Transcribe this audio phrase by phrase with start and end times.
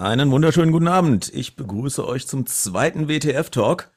[0.00, 1.30] Einen wunderschönen guten Abend.
[1.34, 3.90] Ich begrüße euch zum zweiten WTF-Talk.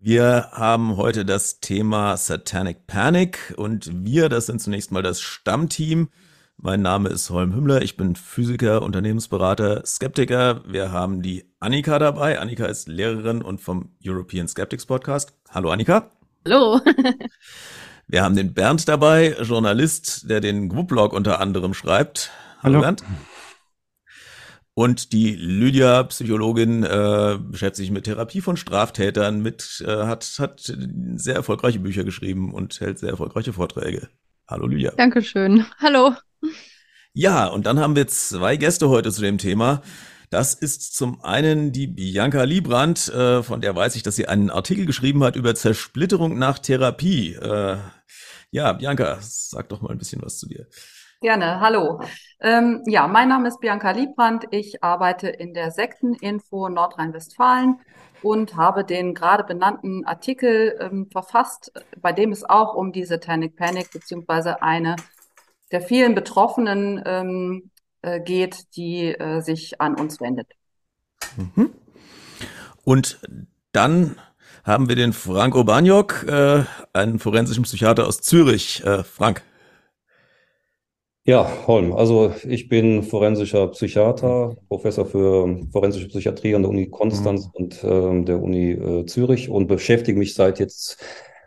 [0.00, 6.08] Wir haben heute das Thema Satanic Panic und wir, das sind zunächst mal das Stammteam.
[6.56, 10.62] Mein Name ist Holm Hümmler, ich bin Physiker, Unternehmensberater, Skeptiker.
[10.66, 12.40] Wir haben die Annika dabei.
[12.40, 15.32] Annika ist Lehrerin und vom European Skeptics Podcast.
[15.48, 16.10] Hallo Annika.
[16.44, 16.80] Hallo.
[18.08, 22.32] Wir haben den Bernd dabei, Journalist, der den Gwublog unter anderem schreibt.
[22.64, 22.80] Hallo, Hallo.
[22.80, 23.04] Bernd.
[24.80, 30.74] Und die Lydia, Psychologin, äh, beschäftigt sich mit Therapie von Straftätern, mit, äh, hat, hat
[31.16, 34.08] sehr erfolgreiche Bücher geschrieben und hält sehr erfolgreiche Vorträge.
[34.48, 34.92] Hallo Lydia.
[34.96, 35.66] Dankeschön.
[35.80, 36.14] Hallo.
[37.12, 39.82] Ja, und dann haben wir zwei Gäste heute zu dem Thema.
[40.30, 44.48] Das ist zum einen die Bianca Liebrand, äh, von der weiß ich, dass sie einen
[44.48, 47.34] Artikel geschrieben hat über Zersplitterung nach Therapie.
[47.34, 47.76] Äh,
[48.50, 50.68] ja, Bianca, sag doch mal ein bisschen was zu dir.
[51.20, 52.00] Gerne, hallo.
[52.42, 54.46] Ähm, ja, mein Name ist Bianca Liebrandt.
[54.50, 57.80] Ich arbeite in der Sekteninfo Nordrhein-Westfalen
[58.22, 63.56] und habe den gerade benannten Artikel ähm, verfasst, bei dem es auch um die Satanic
[63.56, 64.96] Panic beziehungsweise eine
[65.70, 67.70] der vielen Betroffenen ähm,
[68.02, 70.48] äh, geht, die äh, sich an uns wendet.
[71.36, 71.70] Mhm.
[72.84, 73.20] Und
[73.72, 74.16] dann
[74.64, 78.84] haben wir den Frank Urbaniok, äh, einen forensischen Psychiater aus Zürich.
[78.84, 79.42] Äh, Frank.
[81.24, 87.46] Ja, Holm, also ich bin forensischer Psychiater, Professor für forensische Psychiatrie an der Uni Konstanz
[87.46, 87.52] mhm.
[87.52, 90.96] und äh, der Uni äh, Zürich und beschäftige mich seit jetzt,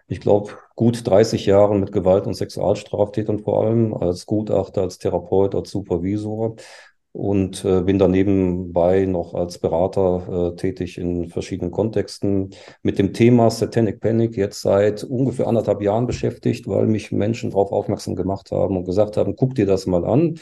[0.08, 5.56] ich glaube, gut 30 Jahren mit Gewalt- und Sexualstraftätern vor allem, als Gutachter, als Therapeut,
[5.56, 6.56] als Supervisor
[7.14, 12.50] und äh, bin daneben bei noch als Berater äh, tätig in verschiedenen Kontexten
[12.82, 17.72] mit dem Thema Satanic Panic jetzt seit ungefähr anderthalb Jahren beschäftigt, weil mich Menschen darauf
[17.72, 20.40] aufmerksam gemacht haben und gesagt haben, guck dir das mal an.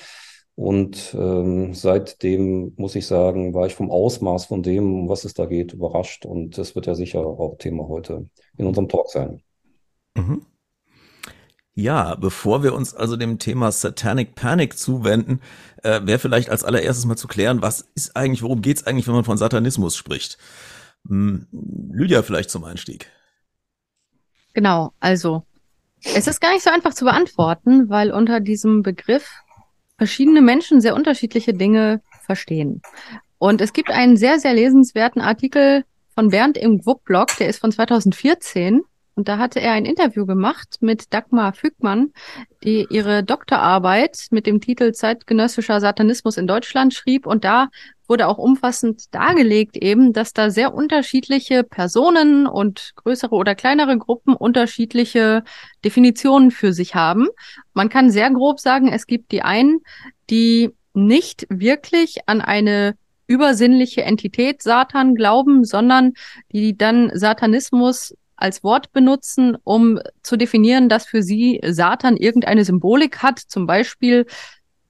[0.55, 5.33] Und ähm, seitdem muss ich sagen, war ich vom Ausmaß von dem, um was es
[5.33, 6.25] da geht, überrascht.
[6.25, 8.27] Und das wird ja sicher auch Thema heute
[8.57, 9.41] in unserem Talk sein.
[10.15, 10.45] Mhm.
[11.73, 15.39] Ja, bevor wir uns also dem Thema Satanic Panic zuwenden,
[15.83, 19.15] äh, wäre vielleicht als allererstes mal zu klären, was ist eigentlich, worum geht's eigentlich, wenn
[19.15, 20.37] man von Satanismus spricht?
[21.07, 21.47] Hm,
[21.93, 23.07] Lydia vielleicht zum Einstieg.
[24.53, 25.45] Genau, also
[26.03, 29.29] es ist gar nicht so einfach zu beantworten, weil unter diesem Begriff
[29.97, 32.81] verschiedene Menschen sehr unterschiedliche Dinge verstehen.
[33.37, 37.71] Und es gibt einen sehr, sehr lesenswerten Artikel von Bernd im WUP-Blog, der ist von
[37.71, 38.81] 2014
[39.21, 42.11] und da hatte er ein Interview gemacht mit Dagmar Fügmann,
[42.63, 47.27] die ihre Doktorarbeit mit dem Titel Zeitgenössischer Satanismus in Deutschland schrieb.
[47.27, 47.67] Und da
[48.07, 54.33] wurde auch umfassend dargelegt eben, dass da sehr unterschiedliche Personen und größere oder kleinere Gruppen
[54.33, 55.43] unterschiedliche
[55.85, 57.27] Definitionen für sich haben.
[57.75, 59.81] Man kann sehr grob sagen, es gibt die einen,
[60.31, 62.95] die nicht wirklich an eine
[63.27, 66.13] übersinnliche Entität Satan glauben, sondern
[66.51, 73.19] die dann Satanismus als Wort benutzen, um zu definieren, dass für sie Satan irgendeine Symbolik
[73.19, 74.25] hat, zum Beispiel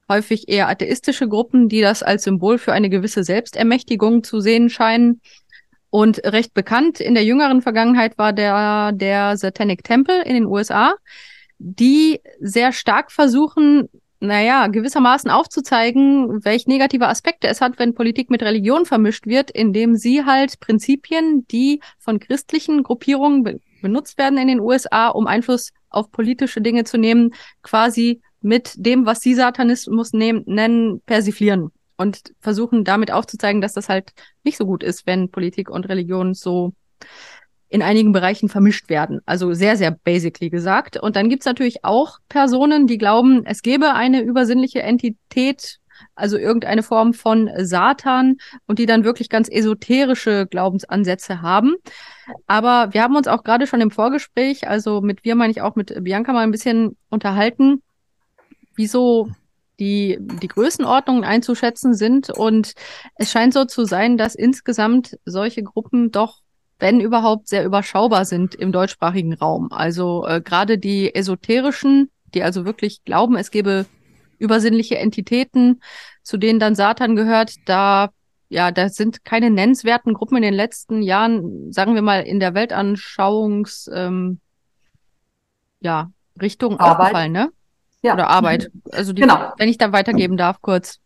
[0.10, 5.22] häufig eher atheistische Gruppen, die das als Symbol für eine gewisse Selbstermächtigung zu sehen scheinen.
[5.90, 10.96] Und recht bekannt in der jüngeren Vergangenheit war der, der Satanic Temple in den USA,
[11.60, 13.90] die sehr stark versuchen,
[14.22, 19.96] naja, gewissermaßen aufzuzeigen, welche negative Aspekte es hat, wenn Politik mit Religion vermischt wird, indem
[19.96, 25.72] sie halt Prinzipien, die von christlichen Gruppierungen be benutzt werden in den USA, um Einfluss
[25.90, 27.34] auf politische Dinge zu nehmen,
[27.64, 31.72] quasi mit dem, was sie Satanismus nennen, persiflieren.
[31.98, 34.12] Und versuchen damit aufzuzeigen, dass das halt
[34.44, 36.74] nicht so gut ist, wenn Politik und Religion so
[37.72, 39.22] in einigen Bereichen vermischt werden.
[39.26, 40.98] Also sehr, sehr basically gesagt.
[40.98, 45.80] Und dann gibt's natürlich auch Personen, die glauben, es gäbe eine übersinnliche Entität,
[46.14, 48.38] also irgendeine Form von Satan
[48.68, 51.76] und die dann wirklich ganz esoterische Glaubensansätze haben.
[52.46, 55.78] Aber wir haben uns auch gerade schon im Vorgespräch, also mit wir meine ich auch
[55.78, 57.82] mit Bianca mal ein bisschen unterhalten,
[58.76, 59.30] wieso
[59.80, 62.30] die, die Größenordnungen einzuschätzen sind.
[62.30, 62.74] Und
[63.16, 66.42] es scheint so zu sein, dass insgesamt solche Gruppen doch
[66.82, 69.72] wenn überhaupt, sehr überschaubar sind im deutschsprachigen Raum.
[69.72, 73.86] Also äh, gerade die esoterischen, die also wirklich glauben, es gebe
[74.40, 75.82] übersinnliche Entitäten,
[76.24, 78.10] zu denen dann Satan gehört, da
[78.50, 82.54] ja, da sind keine nennenswerten Gruppen in den letzten Jahren, sagen wir mal, in der
[82.54, 84.42] Weltanschauungs ähm,
[85.80, 86.12] ja,
[86.42, 87.00] Richtung Arbeit.
[87.00, 87.52] aufgefallen, ne?
[88.02, 88.14] Ja.
[88.14, 88.72] Oder Arbeit.
[88.92, 89.54] Also die, genau.
[89.58, 91.00] wenn ich da weitergeben darf, kurz.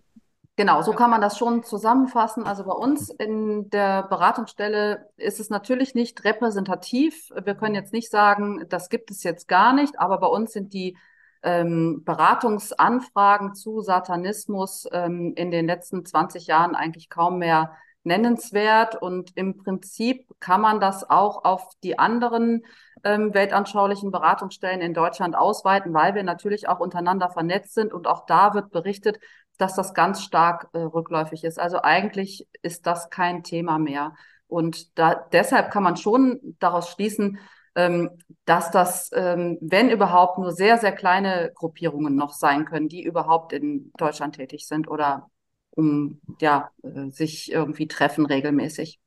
[0.58, 2.44] Genau, so kann man das schon zusammenfassen.
[2.46, 7.30] Also bei uns in der Beratungsstelle ist es natürlich nicht repräsentativ.
[7.44, 10.74] Wir können jetzt nicht sagen, das gibt es jetzt gar nicht, aber bei uns sind
[10.74, 10.98] die
[11.44, 17.74] ähm, Beratungsanfragen zu Satanismus ähm, in den letzten 20 Jahren eigentlich kaum mehr
[18.06, 19.02] nennenswert.
[19.02, 22.64] Und im Prinzip kann man das auch auf die anderen
[23.04, 27.94] ähm, weltanschaulichen Beratungsstellen in Deutschland ausweiten, weil wir natürlich auch untereinander vernetzt sind.
[27.94, 29.20] Und auch da wird berichtet,
[29.58, 31.60] dass das ganz stark äh, rückläufig ist.
[31.60, 34.16] Also eigentlich ist das kein Thema mehr.
[34.48, 37.40] Und da, deshalb kann man schon daraus schließen,
[37.76, 38.12] ähm,
[38.46, 43.54] dass das, ähm, wenn überhaupt, nur sehr, sehr kleine Gruppierungen noch sein können, die überhaupt
[43.54, 45.30] in Deutschland tätig sind oder
[45.72, 49.00] um ja, äh, sich irgendwie treffen regelmäßig.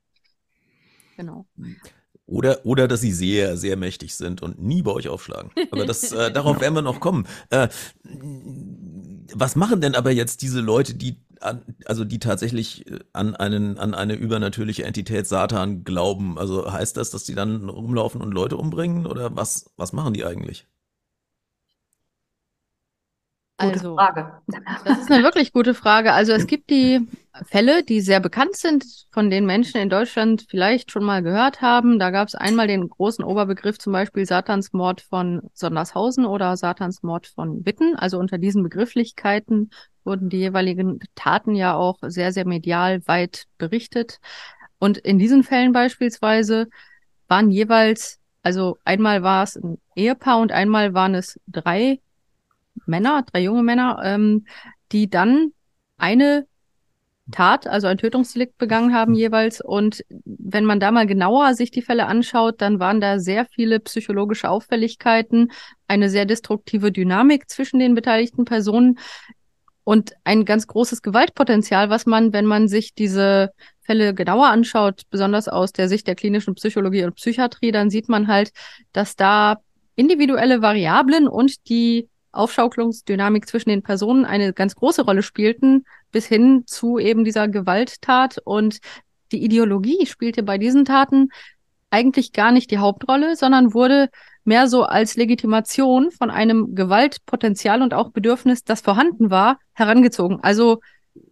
[1.17, 1.45] Genau.
[2.27, 5.51] Oder, oder dass sie sehr, sehr mächtig sind und nie bei euch aufschlagen.
[5.71, 7.27] Aber das, äh, darauf werden wir noch kommen.
[7.49, 7.69] Äh,
[9.33, 13.77] was machen denn aber jetzt diese Leute, die an, also die tatsächlich äh, an einen,
[13.77, 16.37] an eine übernatürliche Entität Satan glauben?
[16.37, 20.25] Also heißt das, dass die dann rumlaufen und Leute umbringen oder was, was machen die
[20.25, 20.67] eigentlich?
[23.59, 24.41] Gute Also, Frage.
[24.85, 26.13] das ist eine wirklich gute Frage.
[26.13, 27.05] Also es gibt die
[27.45, 31.99] Fälle, die sehr bekannt sind, von denen Menschen in Deutschland vielleicht schon mal gehört haben.
[31.99, 37.65] Da gab es einmal den großen Oberbegriff, zum Beispiel Satansmord von Sondershausen oder Satansmord von
[37.65, 37.95] Witten.
[37.95, 39.71] Also unter diesen Begrifflichkeiten
[40.05, 44.19] wurden die jeweiligen Taten ja auch sehr, sehr medial weit berichtet.
[44.79, 46.67] Und in diesen Fällen beispielsweise
[47.27, 51.99] waren jeweils, also einmal war es ein Ehepaar und einmal waren es drei
[52.85, 54.45] Männer, drei junge Männer, ähm,
[54.91, 55.51] die dann
[55.97, 56.45] eine
[57.31, 59.61] Tat, also ein Tötungsdelikt begangen haben jeweils.
[59.61, 63.79] Und wenn man da mal genauer sich die Fälle anschaut, dann waren da sehr viele
[63.79, 65.51] psychologische Auffälligkeiten,
[65.87, 68.97] eine sehr destruktive Dynamik zwischen den beteiligten Personen
[69.83, 75.47] und ein ganz großes Gewaltpotenzial, was man, wenn man sich diese Fälle genauer anschaut, besonders
[75.47, 78.51] aus der Sicht der klinischen Psychologie und Psychiatrie, dann sieht man halt,
[78.91, 79.57] dass da
[79.95, 86.63] individuelle Variablen und die Aufschaukelungsdynamik zwischen den Personen eine ganz große Rolle spielten, bis hin
[86.65, 88.39] zu eben dieser Gewalttat.
[88.43, 88.79] Und
[89.31, 91.29] die Ideologie spielte bei diesen Taten
[91.89, 94.09] eigentlich gar nicht die Hauptrolle, sondern wurde
[94.43, 100.39] mehr so als Legitimation von einem Gewaltpotenzial und auch Bedürfnis, das vorhanden war, herangezogen.
[100.41, 100.79] Also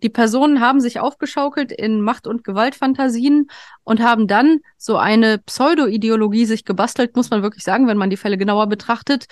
[0.03, 3.47] die Personen haben sich aufgeschaukelt in Macht- und Gewaltfantasien
[3.83, 8.17] und haben dann so eine Pseudo-Ideologie sich gebastelt, muss man wirklich sagen, wenn man die
[8.17, 9.27] Fälle genauer betrachtet,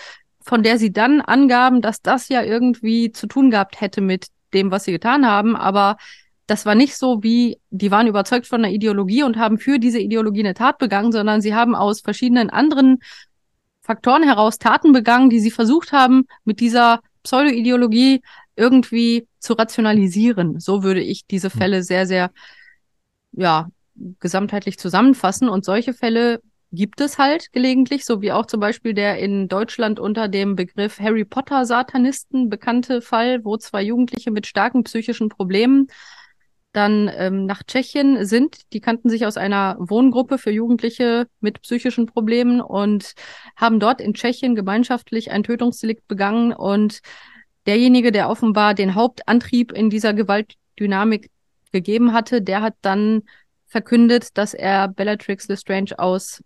[0.46, 4.72] von der sie dann angaben, dass das ja irgendwie zu tun gehabt hätte mit dem,
[4.72, 5.56] was sie getan haben.
[5.56, 5.98] Aber
[6.46, 10.00] das war nicht so wie, die waren überzeugt von einer Ideologie und haben für diese
[10.00, 13.00] Ideologie eine Tat begangen, sondern sie haben aus verschiedenen anderen
[13.82, 18.22] Faktoren heraus Taten begangen, die sie versucht haben, mit dieser Pseudo-Ideologie
[18.56, 20.60] irgendwie zu rationalisieren.
[20.60, 22.32] So würde ich diese Fälle sehr, sehr,
[23.32, 23.70] ja,
[24.20, 25.50] gesamtheitlich zusammenfassen.
[25.50, 26.42] Und solche Fälle
[26.72, 31.00] gibt es halt gelegentlich, so wie auch zum Beispiel der in Deutschland unter dem Begriff
[31.00, 35.88] Harry Potter Satanisten bekannte Fall, wo zwei Jugendliche mit starken psychischen Problemen
[36.76, 38.74] dann ähm, nach Tschechien sind.
[38.74, 43.14] Die kannten sich aus einer Wohngruppe für Jugendliche mit psychischen Problemen und
[43.56, 46.52] haben dort in Tschechien gemeinschaftlich ein Tötungsdelikt begangen.
[46.52, 47.00] Und
[47.66, 51.30] derjenige, der offenbar den Hauptantrieb in dieser Gewaltdynamik
[51.72, 53.24] gegeben hatte, der hat dann
[53.68, 56.44] verkündet, dass er Bellatrix Lestrange aus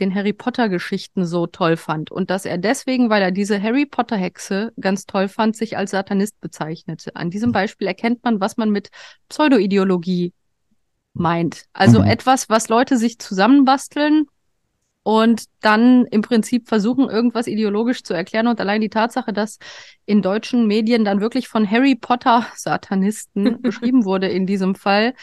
[0.00, 3.86] den Harry Potter Geschichten so toll fand und dass er deswegen, weil er diese Harry
[3.86, 7.14] Potter Hexe ganz toll fand, sich als Satanist bezeichnete.
[7.14, 8.90] An diesem Beispiel erkennt man, was man mit
[9.28, 10.32] Pseudoideologie
[11.12, 11.66] meint.
[11.72, 12.08] Also mhm.
[12.08, 14.26] etwas, was Leute sich zusammenbasteln
[15.04, 18.48] und dann im Prinzip versuchen, irgendwas ideologisch zu erklären.
[18.48, 19.58] Und allein die Tatsache, dass
[20.06, 25.14] in deutschen Medien dann wirklich von Harry Potter Satanisten beschrieben wurde in diesem Fall,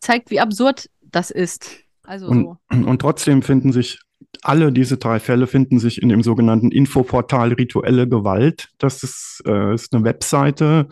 [0.00, 1.78] zeigt, wie absurd das ist.
[2.08, 2.58] Also und, so.
[2.88, 4.00] und trotzdem finden sich
[4.42, 8.68] alle diese drei Fälle finden sich in dem sogenannten Infoportal Rituelle Gewalt.
[8.78, 10.88] Das ist, äh, ist eine Webseite,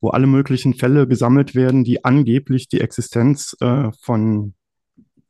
[0.00, 4.54] wo alle möglichen Fälle gesammelt werden, die angeblich die Existenz äh, von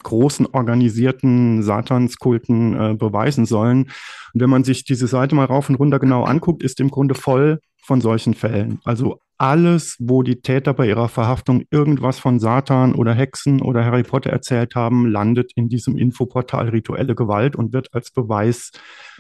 [0.03, 3.91] großen organisierten Satanskulten äh, beweisen sollen.
[4.35, 7.15] Und wenn man sich diese Seite mal rauf und runter genau anguckt, ist im Grunde
[7.15, 8.81] voll von solchen Fällen.
[8.85, 14.03] Also alles, wo die Täter bei ihrer Verhaftung irgendwas von Satan oder Hexen oder Harry
[14.03, 18.73] Potter erzählt haben, landet in diesem Infoportal rituelle Gewalt und wird als Beweis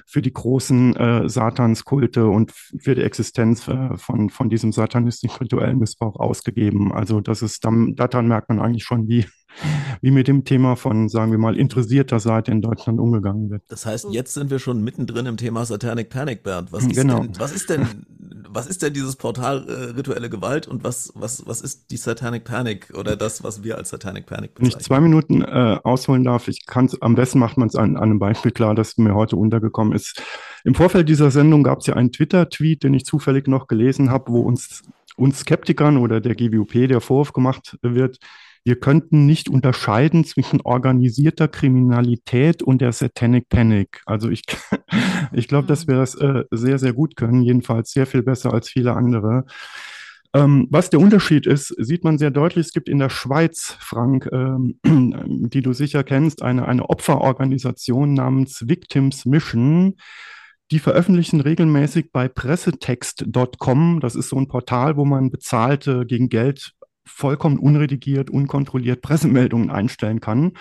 [0.06, 5.78] für die großen äh, Satanskulte und für die Existenz äh, von, von diesem satanistischen rituellen
[5.78, 6.92] Missbrauch ausgegeben.
[6.92, 9.24] Also das ist, dann, daran merkt man eigentlich schon, wie,
[10.00, 13.62] wie mit dem Thema von, sagen wir mal, interessierter Seite in Deutschland umgegangen wird.
[13.68, 16.72] Das heißt, jetzt sind wir schon mittendrin im Thema Satanic Panic, Bernd.
[16.72, 17.20] Was ist Genau.
[17.20, 17.86] denn, was ist denn,
[18.50, 22.44] was ist denn dieses Portal äh, rituelle Gewalt und was, was, was ist die Satanic
[22.44, 24.72] Panic oder das, was wir als Satanic Panic bezeichnen?
[24.72, 27.74] Wenn ich zwei Minuten äh, ausholen darf, ich kann es, am besten macht man es
[27.74, 30.22] an, an, einem Beispiel klar, das mir heute untergekommen ist.
[30.64, 34.32] Im Vorfeld dieser Sendung gab es ja einen Twitter-Tweet, den ich zufällig noch gelesen habe,
[34.32, 34.82] wo uns,
[35.16, 38.18] uns Skeptikern oder der GWP der Vorwurf gemacht wird,
[38.64, 44.02] wir könnten nicht unterscheiden zwischen organisierter Kriminalität und der Satanic Panic.
[44.06, 44.42] Also ich,
[45.32, 48.68] ich glaube, dass wir das äh, sehr, sehr gut können, jedenfalls sehr viel besser als
[48.68, 49.44] viele andere.
[50.34, 52.66] Ähm, was der Unterschied ist, sieht man sehr deutlich.
[52.66, 58.68] Es gibt in der Schweiz, Frank, ähm, die du sicher kennst, eine, eine Opferorganisation namens
[58.68, 59.96] Victims Mission.
[60.70, 64.00] Die veröffentlichen regelmäßig bei pressetext.com.
[64.00, 66.72] Das ist so ein Portal, wo man bezahlte gegen Geld
[67.08, 70.52] vollkommen unredigiert, unkontrolliert Pressemeldungen einstellen kann.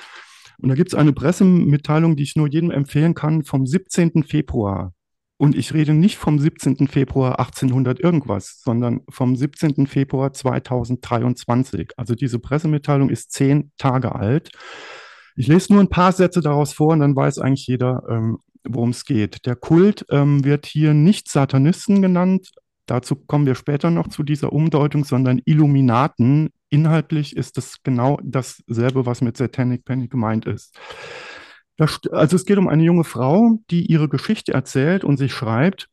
[0.60, 4.24] Und da gibt es eine Pressemitteilung, die ich nur jedem empfehlen kann, vom 17.
[4.24, 4.94] Februar.
[5.40, 6.88] Und ich rede nicht vom 17.
[6.88, 9.86] Februar 1800 irgendwas, sondern vom 17.
[9.86, 11.92] Februar 2023.
[11.96, 14.50] Also diese Pressemitteilung ist zehn Tage alt.
[15.36, 18.90] Ich lese nur ein paar Sätze daraus vor und dann weiß eigentlich jeder, ähm, worum
[18.90, 19.46] es geht.
[19.46, 22.50] Der Kult ähm, wird hier nicht Satanisten genannt,
[22.88, 26.50] Dazu kommen wir später noch zu dieser Umdeutung, sondern Illuminaten.
[26.70, 30.80] Inhaltlich ist es genau dasselbe, was mit Satanic Panic gemeint ist.
[31.76, 35.90] Das, also es geht um eine junge Frau, die ihre Geschichte erzählt und sich schreibt,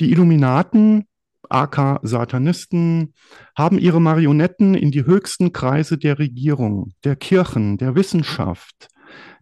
[0.00, 1.06] die Illuminaten,
[1.48, 3.14] AK Satanisten,
[3.56, 8.88] haben ihre Marionetten in die höchsten Kreise der Regierung, der Kirchen, der Wissenschaft,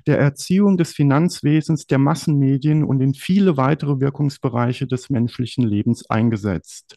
[0.07, 6.97] der Erziehung des Finanzwesens, der Massenmedien und in viele weitere Wirkungsbereiche des menschlichen Lebens eingesetzt.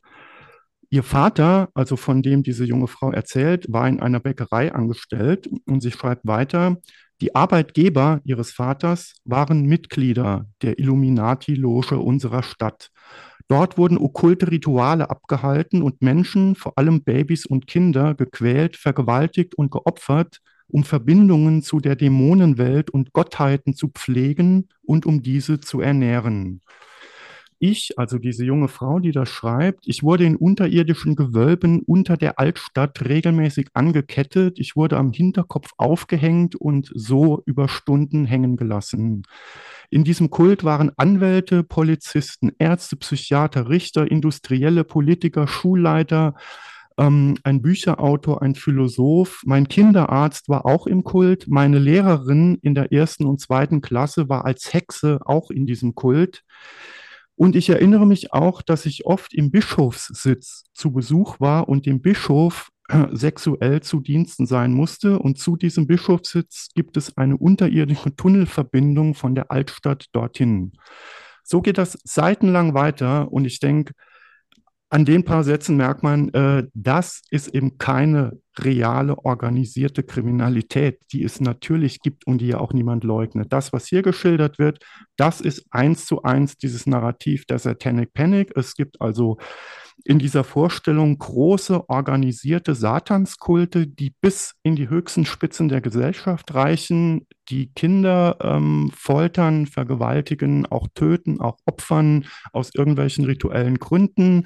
[0.89, 5.81] Ihr Vater, also von dem diese junge Frau erzählt, war in einer Bäckerei angestellt und
[5.81, 6.77] sie schreibt weiter,
[7.21, 12.91] die Arbeitgeber ihres Vaters waren Mitglieder der Illuminati-Loge unserer Stadt.
[13.47, 19.71] Dort wurden okkulte Rituale abgehalten und Menschen, vor allem Babys und Kinder, gequält, vergewaltigt und
[19.71, 26.61] geopfert, um Verbindungen zu der Dämonenwelt und Gottheiten zu pflegen und um diese zu ernähren.
[27.59, 32.37] Ich, also diese junge Frau, die das schreibt, ich wurde in unterirdischen Gewölben unter der
[32.37, 39.23] Altstadt regelmäßig angekettet, ich wurde am Hinterkopf aufgehängt und so über Stunden hängen gelassen.
[39.89, 46.35] In diesem Kult waren Anwälte, Polizisten, Ärzte, Psychiater, Richter, Industrielle, Politiker, Schulleiter,
[46.97, 49.41] ähm, ein Bücherautor, ein Philosoph.
[49.45, 51.47] Mein Kinderarzt war auch im Kult.
[51.47, 56.43] Meine Lehrerin in der ersten und zweiten Klasse war als Hexe auch in diesem Kult.
[57.35, 62.01] Und ich erinnere mich auch, dass ich oft im Bischofssitz zu Besuch war und dem
[62.01, 65.19] Bischof äh, sexuell zu Diensten sein musste.
[65.19, 70.71] Und zu diesem Bischofssitz gibt es eine unterirdische Tunnelverbindung von der Altstadt dorthin.
[71.43, 73.31] So geht das seitenlang weiter.
[73.33, 73.93] Und ich denke,
[74.89, 81.23] an den paar Sätzen merkt man, äh, das ist eben keine reale organisierte Kriminalität, die
[81.23, 83.51] es natürlich gibt und die ja auch niemand leugnet.
[83.51, 84.85] Das, was hier geschildert wird,
[85.17, 88.51] das ist eins zu eins dieses Narrativ der Satanic Panic.
[88.55, 89.37] Es gibt also
[90.03, 97.27] in dieser Vorstellung große organisierte Satanskulte, die bis in die höchsten Spitzen der Gesellschaft reichen,
[97.49, 104.45] die Kinder ähm, foltern, vergewaltigen, auch töten, auch opfern aus irgendwelchen rituellen Gründen.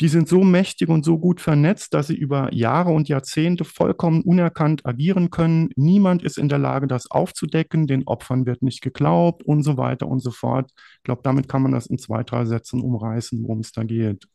[0.00, 4.22] Die sind so mächtig und so gut vernetzt, dass sie über Jahre und Jahrzehnte vollkommen
[4.22, 5.70] unerkannt agieren können.
[5.76, 7.86] Niemand ist in der Lage, das aufzudecken.
[7.86, 10.70] Den Opfern wird nicht geglaubt und so weiter und so fort.
[10.96, 14.26] Ich glaube, damit kann man das in zwei, drei Sätzen umreißen, worum es da geht.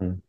[0.00, 0.22] Hm.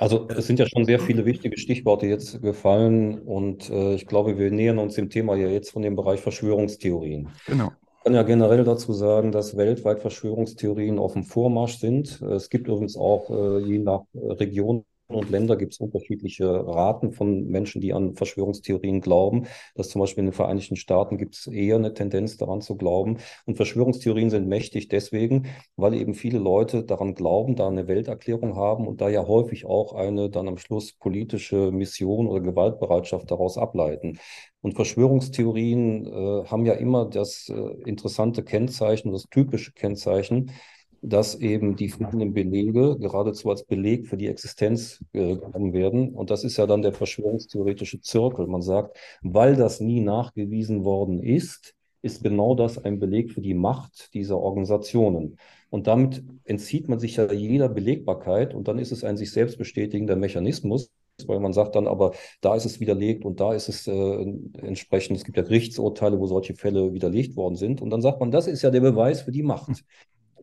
[0.00, 4.38] Also es sind ja schon sehr viele wichtige Stichworte jetzt gefallen und äh, ich glaube,
[4.38, 7.30] wir nähern uns dem Thema ja jetzt von dem Bereich Verschwörungstheorien.
[7.46, 7.72] Genau
[8.08, 12.22] kann ja generell dazu sagen, dass weltweit Verschwörungstheorien auf dem Vormarsch sind.
[12.22, 17.48] Es gibt übrigens auch äh, je nach Region und Länder gibt es unterschiedliche Raten von
[17.48, 19.46] Menschen, die an Verschwörungstheorien glauben.
[19.74, 23.18] Dass zum Beispiel in den Vereinigten Staaten gibt es eher eine Tendenz daran zu glauben.
[23.46, 25.46] Und Verschwörungstheorien sind mächtig deswegen,
[25.76, 29.94] weil eben viele Leute daran glauben, da eine Welterklärung haben und da ja häufig auch
[29.94, 34.18] eine dann am Schluss politische Mission oder Gewaltbereitschaft daraus ableiten.
[34.60, 37.54] Und Verschwörungstheorien äh, haben ja immer das äh,
[37.88, 40.50] interessante Kennzeichen, das typische Kennzeichen,
[41.02, 46.14] dass eben die fehlenden Belege geradezu als Beleg für die Existenz äh, genommen werden.
[46.14, 48.46] Und das ist ja dann der verschwörungstheoretische Zirkel.
[48.46, 53.54] Man sagt, weil das nie nachgewiesen worden ist, ist genau das ein Beleg für die
[53.54, 55.36] Macht dieser Organisationen.
[55.70, 59.58] Und damit entzieht man sich ja jeder Belegbarkeit und dann ist es ein sich selbst
[59.58, 60.90] bestätigender Mechanismus,
[61.26, 64.22] weil man sagt dann aber, da ist es widerlegt und da ist es äh,
[64.62, 67.82] entsprechend, es gibt ja Gerichtsurteile, wo solche Fälle widerlegt worden sind.
[67.82, 69.84] Und dann sagt man, das ist ja der Beweis für die Macht.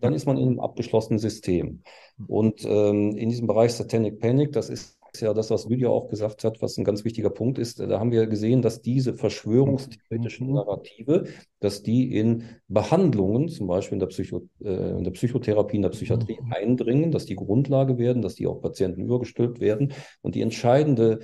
[0.01, 1.81] Dann ist man in einem abgeschlossenen System.
[2.27, 6.43] Und ähm, in diesem Bereich Satanic Panic, das ist ja das, was Lydia auch gesagt
[6.43, 7.79] hat, was ein ganz wichtiger Punkt ist.
[7.79, 10.53] Da haben wir gesehen, dass diese verschwörungstheoretischen mhm.
[10.55, 11.25] Narrative,
[11.59, 15.89] dass die in Behandlungen, zum Beispiel in der, Psycho, äh, in der Psychotherapie, in der
[15.89, 16.53] Psychiatrie mhm.
[16.53, 19.93] eindringen, dass die Grundlage werden, dass die auch Patienten übergestülpt werden.
[20.21, 21.19] Und die entscheidende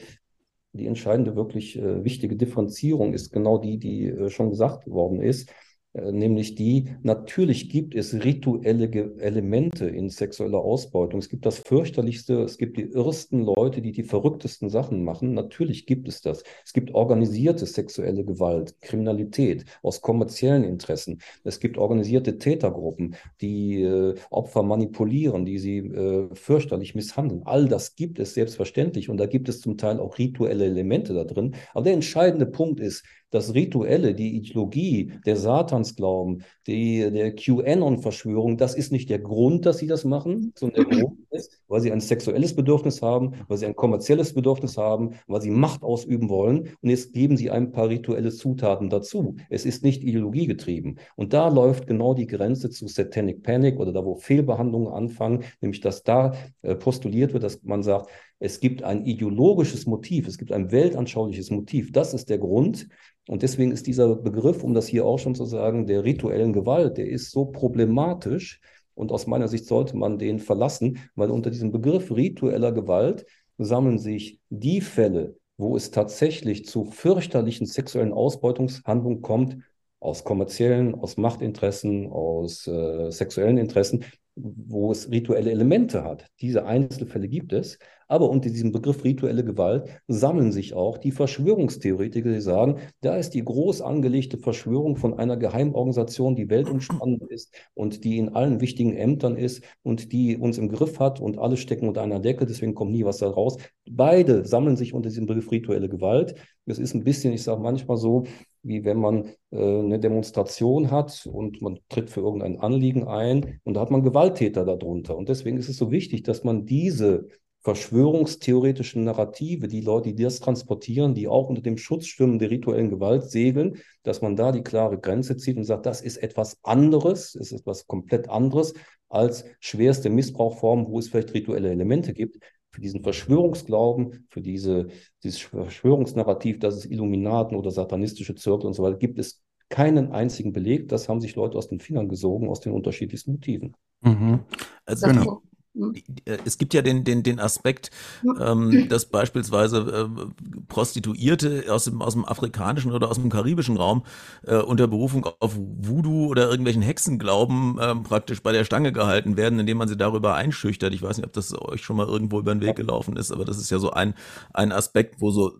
[0.73, 5.51] die entscheidende, wirklich äh, wichtige Differenzierung ist genau die, die äh, schon gesagt worden ist
[5.93, 11.19] nämlich die, natürlich gibt es rituelle Elemente in sexueller Ausbeutung.
[11.19, 15.33] Es gibt das fürchterlichste, es gibt die irrsten Leute, die die verrücktesten Sachen machen.
[15.33, 16.43] Natürlich gibt es das.
[16.65, 21.19] Es gibt organisierte sexuelle Gewalt, Kriminalität aus kommerziellen Interessen.
[21.43, 27.41] Es gibt organisierte Tätergruppen, die äh, Opfer manipulieren, die sie äh, fürchterlich misshandeln.
[27.45, 31.25] All das gibt es selbstverständlich und da gibt es zum Teil auch rituelle Elemente da
[31.25, 31.55] drin.
[31.73, 38.75] Aber der entscheidende Punkt ist, das Rituelle, die Ideologie, der Satansglauben, die, der QAnon-Verschwörung, das
[38.75, 42.01] ist nicht der Grund, dass sie das machen, sondern der Grund ist, weil sie ein
[42.01, 46.69] sexuelles Bedürfnis haben, weil sie ein kommerzielles Bedürfnis haben, weil sie Macht ausüben wollen.
[46.81, 49.37] Und jetzt geben sie ein paar rituelle Zutaten dazu.
[49.49, 50.99] Es ist nicht ideologiegetrieben.
[51.15, 55.79] Und da läuft genau die Grenze zu Satanic Panic oder da, wo Fehlbehandlungen anfangen, nämlich
[55.79, 58.09] dass da äh, postuliert wird, dass man sagt,
[58.43, 61.91] es gibt ein ideologisches Motiv, es gibt ein weltanschauliches Motiv.
[61.91, 62.87] Das ist der Grund.
[63.27, 66.97] Und deswegen ist dieser Begriff, um das hier auch schon zu sagen, der rituellen Gewalt,
[66.97, 68.59] der ist so problematisch.
[68.93, 73.25] Und aus meiner Sicht sollte man den verlassen, weil unter diesem Begriff ritueller Gewalt
[73.57, 79.57] sammeln sich die Fälle, wo es tatsächlich zu fürchterlichen sexuellen Ausbeutungshandlungen kommt,
[79.99, 84.03] aus kommerziellen, aus Machtinteressen, aus äh, sexuellen Interessen,
[84.35, 86.25] wo es rituelle Elemente hat.
[86.41, 87.77] Diese Einzelfälle gibt es,
[88.11, 93.29] aber unter diesem Begriff rituelle Gewalt sammeln sich auch die Verschwörungstheoretiker, die sagen, da ist
[93.33, 98.97] die groß angelegte Verschwörung von einer Geheimorganisation, die weltumspannend ist und die in allen wichtigen
[98.97, 102.75] Ämtern ist und die uns im Griff hat und alle stecken unter einer Decke, deswegen
[102.75, 103.55] kommt nie was da raus.
[103.89, 106.35] Beide sammeln sich unter diesem Begriff rituelle Gewalt.
[106.65, 108.25] Es ist ein bisschen, ich sage manchmal so,
[108.61, 113.75] wie wenn man äh, eine Demonstration hat und man tritt für irgendein Anliegen ein und
[113.75, 115.15] da hat man Gewalttäter darunter.
[115.17, 117.29] Und deswegen ist es so wichtig, dass man diese
[117.63, 123.29] verschwörungstheoretischen Narrative, die Leute, die das transportieren, die auch unter dem Schutzstimmen der rituellen Gewalt
[123.29, 127.51] segeln, dass man da die klare Grenze zieht und sagt, das ist etwas anderes, es
[127.51, 128.73] ist etwas komplett anderes
[129.09, 132.39] als schwerste Missbrauchformen, wo es vielleicht rituelle Elemente gibt.
[132.71, 134.87] Für diesen Verschwörungsglauben, für diese,
[135.23, 140.53] dieses Verschwörungsnarrativ, dass es Illuminaten oder satanistische Zirkel und so weiter gibt, es keinen einzigen
[140.53, 140.87] Beleg.
[140.87, 143.75] Das haben sich Leute aus den Fingern gesogen, aus den unterschiedlichsten Motiven.
[144.01, 144.39] Mhm.
[144.85, 145.41] Also genau.
[145.73, 145.93] Hm.
[146.25, 147.91] Äh, es gibt ja den, den, den Aspekt,
[148.39, 154.03] ähm, dass beispielsweise äh, Prostituierte aus dem, aus dem afrikanischen oder aus dem karibischen Raum
[154.45, 159.59] äh, unter Berufung auf Voodoo oder irgendwelchen Hexenglauben äh, praktisch bei der Stange gehalten werden,
[159.59, 160.93] indem man sie darüber einschüchtert.
[160.93, 163.45] Ich weiß nicht, ob das euch schon mal irgendwo über den Weg gelaufen ist, aber
[163.45, 164.13] das ist ja so ein,
[164.53, 165.57] ein Aspekt, wo so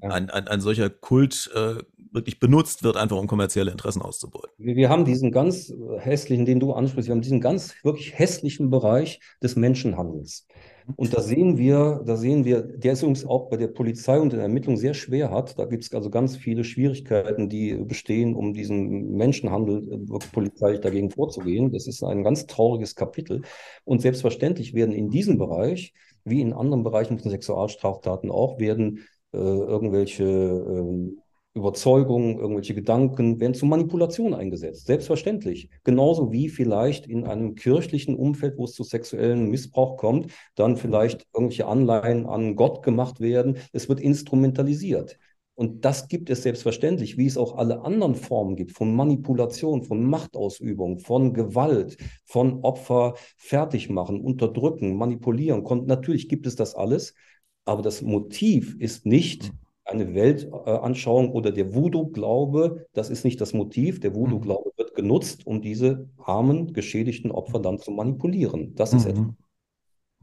[0.00, 1.82] ein, ein, ein solcher Kult äh,
[2.14, 4.50] wirklich benutzt wird, einfach um kommerzielle Interessen auszubeuten.
[4.56, 8.70] Wir, wir haben diesen ganz hässlichen, den du ansprichst, wir haben diesen ganz wirklich hässlichen
[8.70, 10.46] Bereich des Menschenhandels.
[10.96, 14.32] Und da sehen wir, da sehen wir, der ist übrigens auch bei der Polizei und
[14.32, 15.58] der Ermittlung sehr schwer hat.
[15.58, 21.10] Da gibt es also ganz viele Schwierigkeiten, die bestehen, um diesen Menschenhandel äh, polizeilich dagegen
[21.10, 21.72] vorzugehen.
[21.72, 23.42] Das ist ein ganz trauriges Kapitel.
[23.84, 29.38] Und selbstverständlich werden in diesem Bereich, wie in anderen Bereichen von Sexualstraftaten auch, werden äh,
[29.38, 31.23] irgendwelche äh,
[31.54, 34.86] Überzeugungen, irgendwelche Gedanken werden zur Manipulation eingesetzt.
[34.86, 35.70] Selbstverständlich.
[35.84, 41.26] Genauso wie vielleicht in einem kirchlichen Umfeld, wo es zu sexuellen Missbrauch kommt, dann vielleicht
[41.32, 43.58] irgendwelche Anleihen an Gott gemacht werden.
[43.72, 45.16] Es wird instrumentalisiert.
[45.54, 50.02] Und das gibt es selbstverständlich, wie es auch alle anderen Formen gibt, von Manipulation, von
[50.02, 55.62] Machtausübung, von Gewalt, von Opfer fertig machen, unterdrücken, manipulieren.
[55.86, 57.14] Natürlich gibt es das alles,
[57.64, 59.52] aber das Motiv ist nicht
[59.84, 64.00] eine Weltanschauung oder der Voodoo-Glaube, das ist nicht das Motiv.
[64.00, 68.74] Der Voodoo-Glaube wird genutzt, um diese armen, geschädigten Opfer dann zu manipulieren.
[68.74, 69.10] Das ist mhm.
[69.10, 69.43] etwas.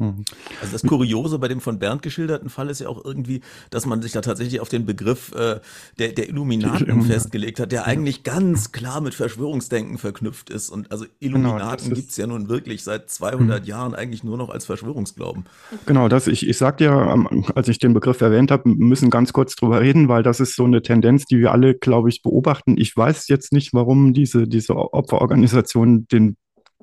[0.01, 0.25] Mhm.
[0.61, 4.01] Also das Kuriose bei dem von Bernd geschilderten Fall ist ja auch irgendwie, dass man
[4.01, 5.59] sich da tatsächlich auf den Begriff äh,
[5.99, 7.13] der, der Illuminaten Illuminat.
[7.13, 10.69] festgelegt hat, der eigentlich ganz klar mit Verschwörungsdenken verknüpft ist.
[10.69, 13.67] Und also Illuminaten genau, gibt es ja nun wirklich seit 200 mhm.
[13.67, 15.45] Jahren eigentlich nur noch als Verschwörungsglauben.
[15.85, 19.55] Genau, das ich, ich sagte ja, als ich den Begriff erwähnt habe, müssen ganz kurz
[19.55, 22.75] drüber reden, weil das ist so eine Tendenz, die wir alle, glaube ich, beobachten.
[22.77, 26.37] Ich weiß jetzt nicht, warum diese, diese Opferorganisation den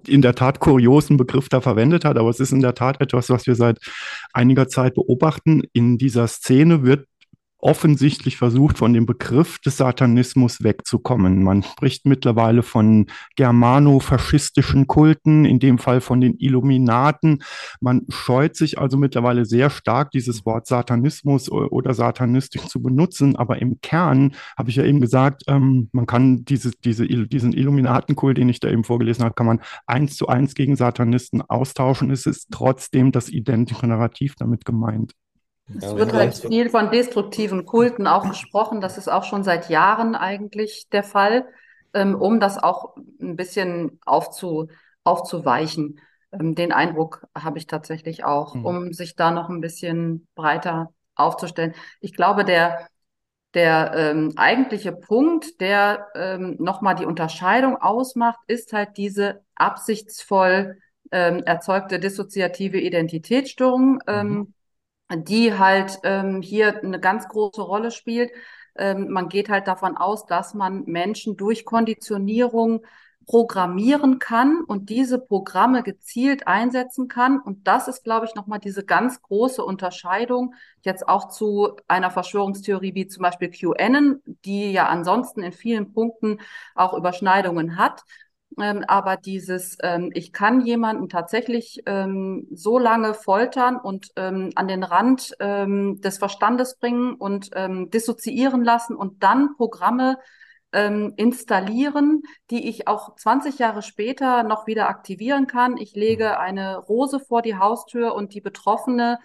[0.07, 3.31] in der Tat kuriosen Begriff da verwendet hat, aber es ist in der Tat etwas,
[3.31, 3.79] was wir seit
[4.33, 5.63] einiger Zeit beobachten.
[5.73, 7.08] In dieser Szene wird
[7.61, 11.43] offensichtlich versucht, von dem Begriff des Satanismus wegzukommen.
[11.43, 17.43] Man spricht mittlerweile von germano-faschistischen Kulten, in dem Fall von den Illuminaten.
[17.81, 23.35] Man scheut sich also mittlerweile sehr stark, dieses Wort Satanismus oder Satanistisch zu benutzen.
[23.35, 28.39] Aber im Kern habe ich ja eben gesagt, ähm, man kann diese, diese, diesen Illuminatenkult,
[28.39, 32.11] den ich da eben vorgelesen habe, kann man eins zu eins gegen Satanisten austauschen.
[32.13, 35.15] Es ist trotzdem das identische Narrativ damit gemeint.
[35.77, 38.81] Es wird halt viel von destruktiven Kulten auch gesprochen.
[38.81, 41.47] Das ist auch schon seit Jahren eigentlich der Fall,
[41.93, 44.69] ähm, um das auch ein bisschen aufzu,
[45.05, 46.01] aufzuweichen.
[46.33, 48.65] Ähm, den Eindruck habe ich tatsächlich auch, mhm.
[48.65, 51.75] um sich da noch ein bisschen breiter aufzustellen.
[52.01, 52.89] Ich glaube, der,
[53.53, 60.79] der ähm, eigentliche Punkt, der ähm, nochmal die Unterscheidung ausmacht, ist halt diese absichtsvoll
[61.11, 64.01] ähm, erzeugte dissoziative Identitätsstörung.
[64.07, 64.55] Ähm, mhm
[65.15, 68.31] die halt ähm, hier eine ganz große Rolle spielt.
[68.77, 72.83] Ähm, man geht halt davon aus, dass man Menschen durch Konditionierung
[73.29, 77.39] programmieren kann und diese Programme gezielt einsetzen kann.
[77.39, 82.95] Und das ist, glaube ich, nochmal diese ganz große Unterscheidung jetzt auch zu einer Verschwörungstheorie
[82.95, 86.39] wie zum Beispiel QAnon, die ja ansonsten in vielen Punkten
[86.75, 88.03] auch Überschneidungen hat.
[88.61, 94.69] Ähm, aber dieses, ähm, ich kann jemanden tatsächlich ähm, so lange foltern und ähm, an
[94.69, 100.19] den Rand ähm, des Verstandes bringen und ähm, dissoziieren lassen und dann Programme
[100.71, 105.79] installieren, die ich auch 20 Jahre später noch wieder aktivieren kann.
[105.79, 106.35] Ich lege mhm.
[106.35, 109.19] eine Rose vor die Haustür und die Betroffene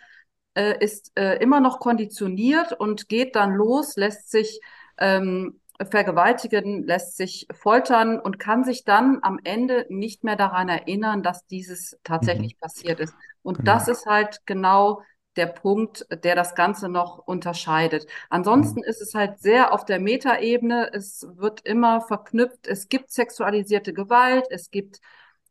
[0.54, 4.62] äh, ist äh, immer noch konditioniert und geht dann los, lässt sich
[4.98, 11.24] ähm, vergewaltigen, lässt sich foltern und kann sich dann am Ende nicht mehr daran erinnern,
[11.24, 12.60] dass dieses tatsächlich mhm.
[12.60, 13.14] passiert ist.
[13.42, 13.74] Und genau.
[13.74, 15.02] das ist halt genau
[15.36, 18.06] der Punkt, der das Ganze noch unterscheidet.
[18.30, 18.86] Ansonsten mhm.
[18.86, 20.92] ist es halt sehr auf der Metaebene.
[20.94, 22.68] Es wird immer verknüpft.
[22.68, 24.46] Es gibt sexualisierte Gewalt.
[24.50, 25.00] Es gibt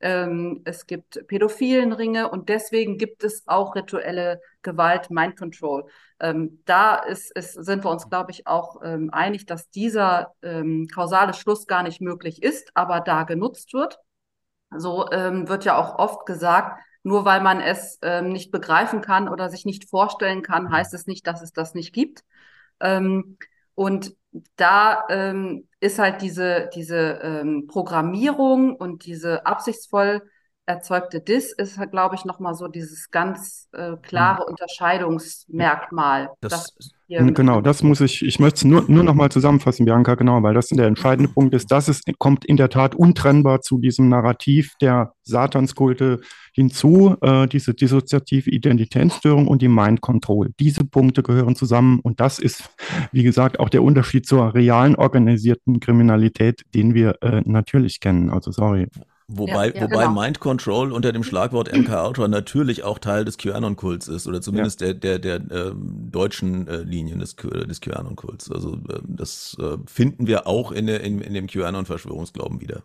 [0.02, 5.86] ähm, es gibt pädophilen Ringe und deswegen gibt es auch rituelle Gewalt, Mind Control.
[6.20, 10.88] Ähm, da ist, ist, sind wir uns, glaube ich, auch ähm, einig, dass dieser ähm,
[10.92, 13.98] kausale Schluss gar nicht möglich ist, aber da genutzt wird.
[14.76, 19.28] So ähm, wird ja auch oft gesagt, nur weil man es ähm, nicht begreifen kann
[19.28, 22.24] oder sich nicht vorstellen kann, heißt es nicht, dass es das nicht gibt.
[22.80, 23.36] Ähm,
[23.74, 24.16] und
[24.56, 30.22] da ähm, ist halt diese, diese ähm, Programmierung und diese absichtsvoll
[30.66, 34.50] erzeugte Dis ist, glaube ich, nochmal so dieses ganz äh, klare mhm.
[34.50, 36.30] Unterscheidungsmerkmal.
[36.40, 36.72] Das,
[37.08, 40.68] genau, das muss ich, ich möchte es nur, nur nochmal zusammenfassen, Bianca, genau, weil das
[40.68, 41.72] der entscheidende Punkt ist.
[41.72, 46.20] Das ist, kommt in der Tat untrennbar zu diesem Narrativ der Satanskulte
[46.52, 50.50] hinzu, äh, diese dissoziative Identitätsstörung und die Mind Control.
[50.60, 52.70] Diese Punkte gehören zusammen und das ist,
[53.10, 58.30] wie gesagt, auch der Unterschied zur realen organisierten Kriminalität, den wir äh, natürlich kennen.
[58.30, 58.86] Also sorry.
[59.34, 60.20] Wobei, ja, ja, wobei genau.
[60.20, 64.80] Mind Control unter dem Schlagwort MK Ultra natürlich auch Teil des QAnon-Kults ist oder zumindest
[64.80, 64.92] ja.
[64.92, 68.50] der, der, der äh, deutschen äh, Linien des, des QAnon-Kults.
[68.50, 72.82] Also äh, das äh, finden wir auch in, in, in dem QAnon-Verschwörungsglauben wieder.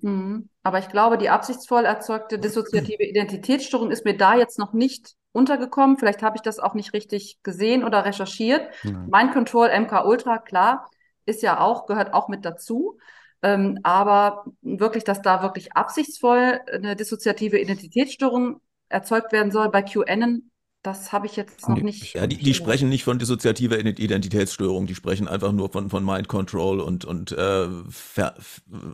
[0.00, 0.48] Mhm.
[0.62, 5.98] Aber ich glaube, die absichtsvoll erzeugte dissoziative Identitätsstörung ist mir da jetzt noch nicht untergekommen.
[5.98, 8.68] Vielleicht habe ich das auch nicht richtig gesehen oder recherchiert.
[8.82, 9.08] Mhm.
[9.12, 10.90] Mind Control, MK Ultra, klar,
[11.26, 12.98] ist ja auch, gehört auch mit dazu.
[13.42, 20.50] Ähm, aber wirklich, dass da wirklich absichtsvoll eine dissoziative Identitätsstörung erzeugt werden soll bei QAnon,
[20.86, 22.14] das habe ich jetzt noch nicht.
[22.14, 26.28] Ja, die, die sprechen nicht von dissoziativer Identitätsstörung, die sprechen einfach nur von, von Mind
[26.28, 27.66] Control und, und äh,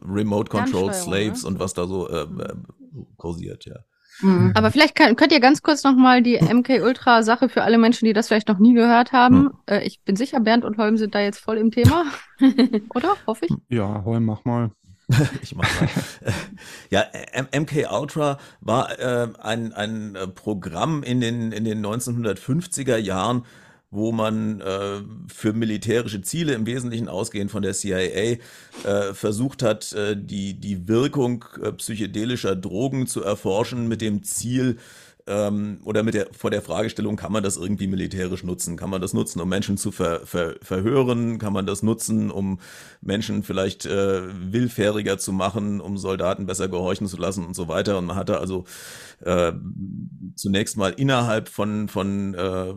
[0.09, 1.49] Remote Control Slaves ne?
[1.49, 2.55] und was da so äh, äh,
[3.17, 3.77] kursiert, ja.
[4.21, 4.53] Mhm.
[4.55, 8.07] Aber vielleicht kann, könnt ihr ganz kurz nochmal die MK Ultra Sache für alle Menschen,
[8.07, 9.43] die das vielleicht noch nie gehört haben.
[9.43, 9.53] Mhm.
[9.67, 12.05] Äh, ich bin sicher, Bernd und Holm sind da jetzt voll im Thema.
[12.95, 13.17] Oder?
[13.27, 13.53] Hoffe ich.
[13.69, 14.71] Ja, Holm, mach mal.
[15.43, 15.89] ich mach mal.
[16.91, 17.05] ja,
[17.53, 23.45] MK Ultra war äh, ein, ein Programm in den, in den 1950er Jahren,
[23.93, 28.39] wo man äh, für militärische Ziele im Wesentlichen ausgehend von der CIA äh,
[29.13, 34.79] versucht hat, äh, die, die Wirkung äh, psychedelischer Drogen zu erforschen mit dem Ziel,
[35.27, 38.77] ähm, oder mit der, vor der Fragestellung, kann man das irgendwie militärisch nutzen?
[38.77, 41.39] Kann man das nutzen, um Menschen zu ver, ver, verhören?
[41.39, 42.59] Kann man das nutzen, um
[43.01, 47.99] Menschen vielleicht äh, willfähriger zu machen, um Soldaten besser gehorchen zu lassen und so weiter?
[47.99, 48.65] Und man hatte also
[49.21, 49.53] äh,
[50.35, 52.75] zunächst mal innerhalb von, von äh,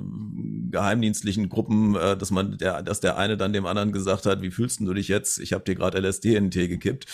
[0.69, 4.51] geheimdienstlichen Gruppen, äh, dass man, der, dass der eine dann dem anderen gesagt hat, wie
[4.51, 5.39] fühlst du dich jetzt?
[5.39, 7.05] Ich habe dir gerade LSD in den Tee gekippt.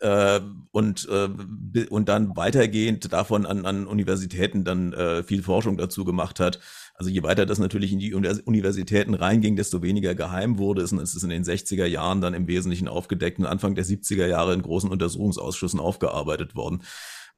[0.00, 5.76] Äh, und, äh, und dann weitergehend davon an, an Universitäten dann dann äh, viel Forschung
[5.76, 6.60] dazu gemacht hat.
[6.94, 10.92] Also je weiter das natürlich in die Universitäten reinging, desto weniger geheim wurde es.
[10.92, 14.26] Und es ist in den 60er Jahren dann im Wesentlichen aufgedeckt und Anfang der 70er
[14.26, 16.82] Jahre in großen Untersuchungsausschüssen aufgearbeitet worden.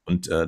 [0.05, 0.46] Und äh,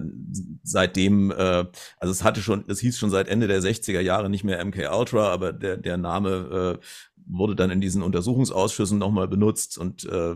[0.62, 1.66] seitdem, äh,
[1.98, 4.88] also es hatte schon, es hieß schon seit Ende der 60er Jahre nicht mehr MK
[4.90, 6.84] Ultra, aber der, der Name äh,
[7.26, 10.34] wurde dann in diesen Untersuchungsausschüssen nochmal benutzt und äh,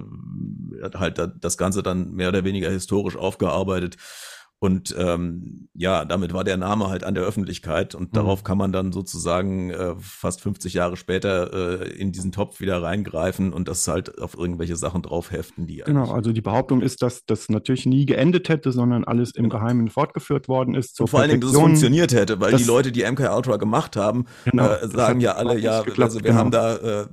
[0.82, 3.96] hat halt das Ganze dann mehr oder weniger historisch aufgearbeitet.
[4.64, 8.16] Und ähm, ja, damit war der Name halt an der Öffentlichkeit und mhm.
[8.16, 12.82] darauf kann man dann sozusagen äh, fast 50 Jahre später äh, in diesen Topf wieder
[12.82, 17.26] reingreifen und das halt auf irgendwelche Sachen draufheften, die Genau, also die Behauptung ist, dass
[17.26, 19.56] das natürlich nie geendet hätte, sondern alles im genau.
[19.56, 20.98] Geheimen fortgeführt worden ist.
[20.98, 23.96] und vor allen Dingen, dass es funktioniert hätte, weil die Leute, die MK Ultra gemacht
[23.96, 26.38] haben, genau, äh, sagen ja alle, ja, geklappt, also wir genau.
[26.38, 27.06] haben da äh,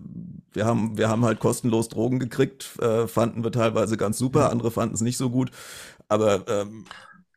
[0.54, 4.72] wir haben, wir haben halt kostenlos Drogen gekriegt, äh, fanden wir teilweise ganz super, andere
[4.72, 5.52] fanden es nicht so gut.
[6.12, 6.84] Aber ähm,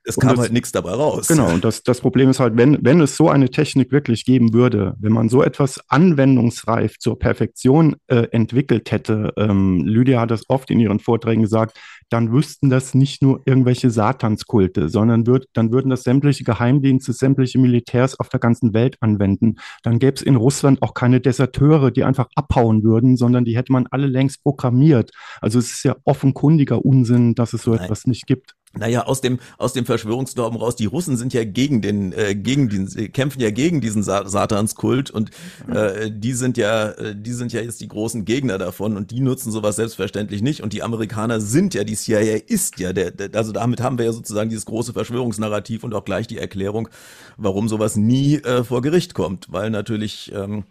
[0.05, 1.29] es kam das, halt nichts dabei raus.
[1.29, 4.53] Genau, und das, das Problem ist halt, wenn, wenn es so eine Technik wirklich geben
[4.53, 10.49] würde, wenn man so etwas anwendungsreif zur Perfektion äh, entwickelt hätte, ähm, Lydia hat das
[10.49, 11.79] oft in ihren Vorträgen gesagt,
[12.11, 17.59] dann wüssten das nicht nur irgendwelche Satanskulte, sondern würd, dann würden das sämtliche Geheimdienste, sämtliche
[17.59, 19.57] Militärs auf der ganzen Welt anwenden.
[19.83, 23.73] Dann gäbe es in Russland auch keine Deserteure, die einfach abhauen würden, sondern die hätte
[23.73, 25.13] man alle längst programmiert.
[25.41, 27.85] Also es ist ja offenkundiger Unsinn, dass es so Nein.
[27.85, 28.55] etwas nicht gibt.
[28.77, 32.69] Naja, aus dem, aus dem Verschwörungsglauben raus, die Russen sind ja gegen den, äh, gegen
[32.69, 35.31] den, kämpfen ja gegen diesen Sa Satanskult und
[35.69, 39.21] äh, die sind ja, äh, die sind ja jetzt die großen Gegner davon und die
[39.21, 43.35] nutzen sowas selbstverständlich nicht und die Amerikaner sind ja, die CIA ist ja der, der
[43.35, 46.89] also damit haben wir ja sozusagen dieses große Verschwörungsnarrativ und auch gleich die Erklärung,
[47.37, 50.65] warum sowas nie äh, vor Gericht kommt, weil natürlich ähm,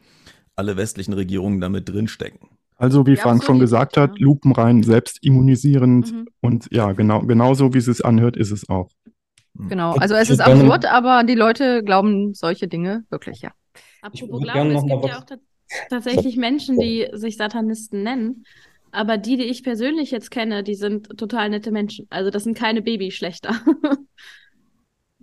[0.55, 2.49] alle westlichen Regierungen damit drinstecken.
[2.75, 6.27] Also, wie ja, Frank schon gesagt hat, lupenrein, selbstimmunisierend mhm.
[6.41, 8.89] und ja, genau, genauso wie es sich anhört, ist es auch.
[9.55, 13.51] Genau, also es ist absurd, aber die Leute glauben solche Dinge wirklich, ja.
[14.01, 15.25] Apropos Glauben, es gibt ja auch
[15.89, 18.45] tatsächlich Menschen, die sich Satanisten nennen.
[18.91, 22.05] Aber die, die ich persönlich jetzt kenne, die sind total nette Menschen.
[22.09, 23.55] Also das sind keine Babyschlechter.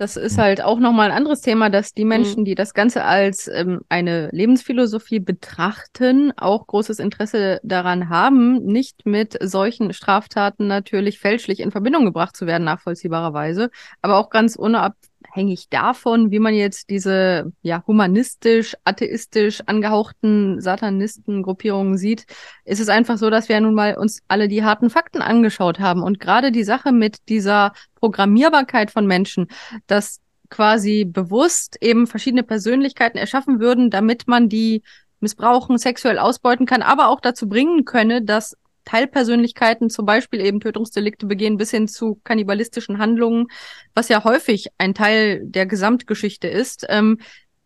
[0.01, 3.49] Das ist halt auch nochmal ein anderes Thema, dass die Menschen, die das Ganze als
[3.49, 11.61] ähm, eine Lebensphilosophie betrachten, auch großes Interesse daran haben, nicht mit solchen Straftaten natürlich fälschlich
[11.61, 13.69] in Verbindung gebracht zu werden, nachvollziehbarerweise,
[14.01, 14.95] aber auch ganz unab
[15.31, 22.27] abhängig davon, wie man jetzt diese ja humanistisch, atheistisch angehauchten Satanistengruppierungen sieht,
[22.65, 26.03] ist es einfach so, dass wir nun mal uns alle die harten Fakten angeschaut haben.
[26.03, 29.47] Und gerade die Sache mit dieser Programmierbarkeit von Menschen,
[29.87, 34.83] dass quasi bewusst eben verschiedene Persönlichkeiten erschaffen würden, damit man die
[35.21, 38.57] missbrauchen, sexuell ausbeuten kann, aber auch dazu bringen könne, dass
[38.91, 43.47] Teilpersönlichkeiten zum Beispiel eben Tötungsdelikte begehen bis hin zu kannibalistischen Handlungen,
[43.95, 46.87] was ja häufig ein Teil der Gesamtgeschichte ist.
[46.89, 47.19] Ähm,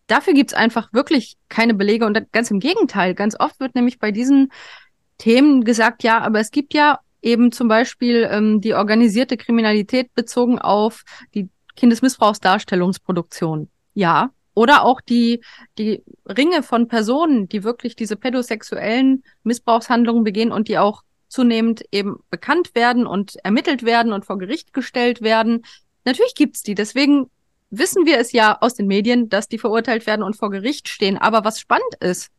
[0.06, 3.14] dafür gibt's einfach wirklich keine Belege und ganz im Gegenteil.
[3.14, 4.52] Ganz oft wird nämlich bei diesen
[5.16, 10.58] Themen gesagt, ja, aber es gibt ja eben zum Beispiel ähm, die organisierte Kriminalität bezogen
[10.58, 13.70] auf die Kindesmissbrauchsdarstellungsproduktion.
[13.94, 15.42] Ja, oder auch die,
[15.78, 21.02] die Ringe von Personen, die wirklich diese pädosexuellen Missbrauchshandlungen begehen und die auch
[21.34, 25.66] zunehmend eben bekannt werden und ermittelt werden und vor Gericht gestellt werden.
[26.04, 26.76] Natürlich gibt's die.
[26.76, 27.28] Deswegen
[27.70, 31.18] wissen wir es ja aus den Medien, dass die verurteilt werden und vor Gericht stehen.
[31.18, 32.30] Aber was spannend ist,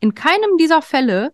[0.00, 1.32] in keinem dieser Fälle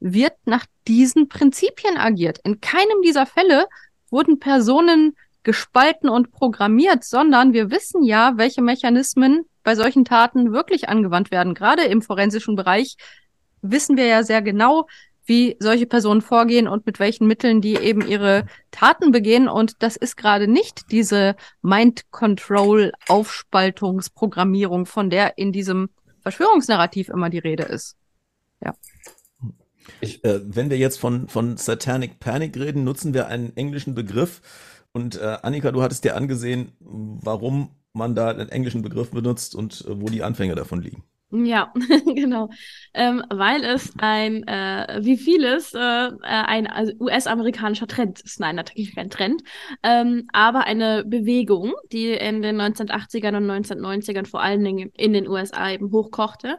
[0.00, 2.40] wird nach diesen Prinzipien agiert.
[2.44, 3.66] In keinem dieser Fälle
[4.10, 10.90] wurden Personen gespalten und programmiert, sondern wir wissen ja, welche Mechanismen bei solchen Taten wirklich
[10.90, 11.54] angewandt werden.
[11.54, 12.96] Gerade im forensischen Bereich
[13.62, 14.86] wissen wir ja sehr genau,
[15.26, 19.48] wie solche Personen vorgehen und mit welchen Mitteln die eben ihre Taten begehen.
[19.48, 25.88] Und das ist gerade nicht diese Mind Control Aufspaltungsprogrammierung, von der in diesem
[26.20, 27.96] Verschwörungsnarrativ immer die Rede ist.
[28.62, 28.74] Ja.
[30.00, 34.40] Ich, äh, wenn wir jetzt von, von Satanic Panic reden, nutzen wir einen englischen Begriff.
[34.92, 39.84] Und äh, Annika, du hattest dir angesehen, warum man da einen englischen Begriff benutzt und
[39.86, 41.04] äh, wo die Anfänge davon liegen.
[41.30, 41.72] Ja,
[42.14, 42.48] genau.
[42.92, 48.38] Ähm, weil es ein, äh, wie vieles, äh, äh ein also US-amerikanischer Trend ist.
[48.38, 49.42] Nein, natürlich kein Trend,
[49.82, 55.26] ähm, aber eine Bewegung, die in den 1980ern und 1990ern vor allen Dingen in den
[55.26, 56.58] USA eben hochkochte.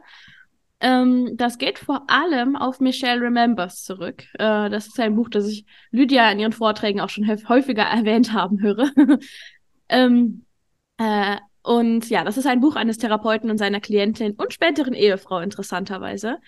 [0.80, 4.24] Ähm, das geht vor allem auf Michelle Remembers zurück.
[4.34, 8.32] Äh, das ist ein Buch, das ich Lydia in ihren Vorträgen auch schon häufiger erwähnt
[8.32, 8.90] haben höre.
[9.88, 10.44] ähm,
[10.98, 15.40] äh, und ja, das ist ein Buch eines Therapeuten und seiner Klientin und späteren Ehefrau,
[15.40, 16.38] interessanterweise.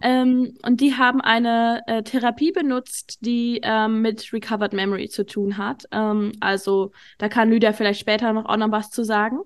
[0.00, 5.58] Ähm, und die haben eine äh, Therapie benutzt, die ähm, mit Recovered Memory zu tun
[5.58, 5.84] hat.
[5.92, 9.40] Ähm, also da kann Lydia vielleicht später noch auch noch was zu sagen.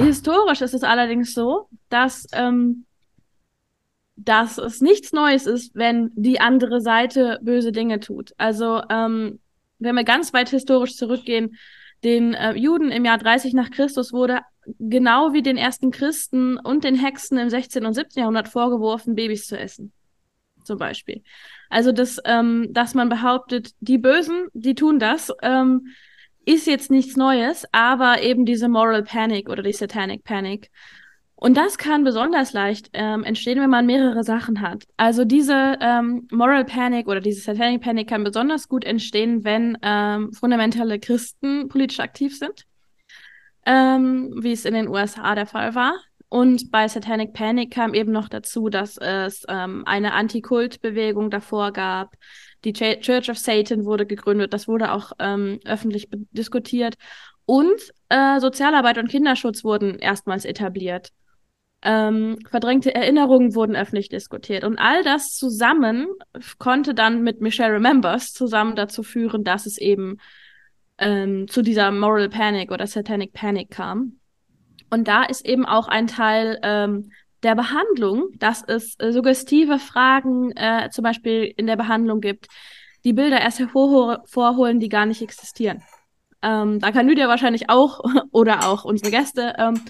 [0.00, 2.86] Historisch ist es allerdings so, dass, ähm,
[4.16, 8.32] dass es nichts Neues ist, wenn die andere Seite böse Dinge tut.
[8.36, 9.38] Also, ähm,
[9.78, 11.56] wenn wir ganz weit historisch zurückgehen,
[12.04, 14.40] den äh, Juden im Jahr 30 nach Christus wurde
[14.78, 17.84] genau wie den ersten Christen und den Hexen im 16.
[17.86, 18.20] und 17.
[18.20, 19.92] Jahrhundert vorgeworfen, Babys zu essen.
[20.64, 21.22] Zum Beispiel.
[21.70, 25.88] Also, dass, ähm, dass man behauptet, die Bösen, die tun das, ähm,
[26.44, 30.70] ist jetzt nichts Neues, aber eben diese Moral Panic oder die Satanic Panic.
[31.42, 34.84] Und das kann besonders leicht ähm, entstehen, wenn man mehrere Sachen hat.
[34.96, 40.32] Also diese ähm, Moral Panic oder diese Satanic Panic kann besonders gut entstehen, wenn ähm,
[40.32, 42.64] fundamentale Christen politisch aktiv sind,
[43.66, 45.94] ähm, wie es in den USA der Fall war.
[46.28, 52.14] Und bei Satanic Panic kam eben noch dazu, dass es ähm, eine Anti-Kult-Bewegung davor gab,
[52.64, 56.94] die Church of Satan wurde gegründet, das wurde auch ähm, öffentlich diskutiert.
[57.46, 61.10] Und äh, Sozialarbeit und Kinderschutz wurden erstmals etabliert.
[61.84, 64.62] Ähm, verdrängte Erinnerungen wurden öffentlich diskutiert.
[64.64, 66.06] Und all das zusammen
[66.58, 70.18] konnte dann mit Michelle Remembers zusammen dazu führen, dass es eben
[70.98, 74.18] ähm, zu dieser Moral Panic oder Satanic Panic kam.
[74.90, 77.10] Und da ist eben auch ein Teil ähm,
[77.42, 82.46] der Behandlung, dass es äh, suggestive Fragen äh, zum Beispiel in der Behandlung gibt,
[83.04, 85.82] die Bilder erst hervorholen, die gar nicht existieren.
[86.42, 89.80] Ähm, da kann Lydia wahrscheinlich auch oder auch unsere Gäste ähm,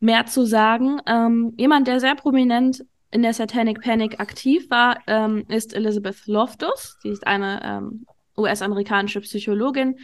[0.00, 1.00] mehr zu sagen.
[1.06, 6.98] Ähm, jemand, der sehr prominent in der Satanic Panic aktiv war, ähm, ist Elizabeth Loftus.
[7.02, 8.06] Sie ist eine ähm,
[8.36, 9.96] US-amerikanische Psychologin,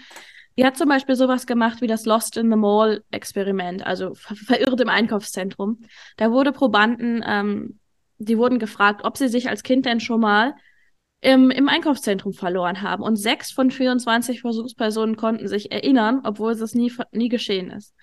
[0.57, 4.37] die hat zum Beispiel sowas gemacht wie das Lost in the Mall Experiment, also ver
[4.37, 5.81] verirrt im Einkaufszentrum.
[6.17, 7.81] Da wurde Probanden, ähm,
[8.19, 10.55] die wurden gefragt, ob sie sich als Kind denn schon mal
[11.21, 13.03] im, im Einkaufszentrum verloren haben.
[13.03, 17.95] Und sechs von 24 Versuchspersonen konnten sich erinnern, obwohl es nie, nie geschehen ist.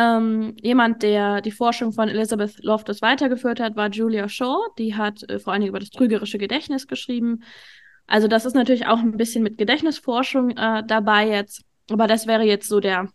[0.00, 4.56] Ähm, jemand, der die Forschung von Elizabeth Loftus weitergeführt hat, war Julia Shaw.
[4.78, 7.42] Die hat äh, vor allem über das trügerische Gedächtnis geschrieben.
[8.06, 11.64] Also das ist natürlich auch ein bisschen mit Gedächtnisforschung äh, dabei jetzt.
[11.90, 13.08] Aber das wäre jetzt so der,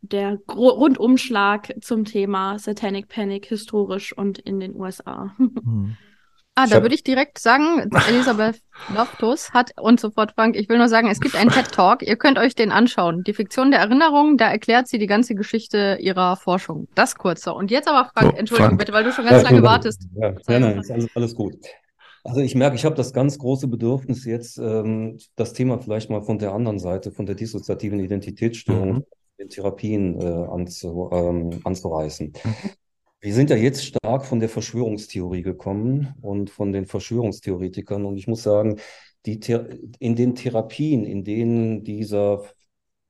[0.00, 5.32] der Rundumschlag zum Thema Satanic Panic historisch und in den USA.
[5.36, 5.96] Hm.
[6.58, 8.62] Ah, da würde ich direkt sagen, Elisabeth
[8.94, 12.16] Loftus hat und sofort Frank, ich will nur sagen, es gibt einen TED Talk, ihr
[12.16, 13.22] könnt euch den anschauen.
[13.24, 16.88] Die Fiktion der Erinnerung, da erklärt sie die ganze Geschichte ihrer Forschung.
[16.94, 17.52] Das kurze.
[17.52, 18.78] Und jetzt aber Frank, so, Entschuldigung Frank.
[18.78, 20.08] bitte, weil du schon ganz ja, lange wartest.
[20.14, 21.56] Ja, nein, nein, ist alles, alles gut.
[22.24, 26.22] Also ich merke, ich habe das ganz große Bedürfnis jetzt, ähm, das Thema vielleicht mal
[26.22, 29.04] von der anderen Seite, von der dissoziativen Identitätsstörung, mhm.
[29.38, 32.32] den Therapien äh, anzu, ähm, anzureißen.
[33.26, 38.04] Wir sind ja jetzt stark von der Verschwörungstheorie gekommen und von den Verschwörungstheoretikern.
[38.04, 38.78] Und ich muss sagen,
[39.26, 39.40] die
[39.98, 42.44] in den Therapien, in denen dieser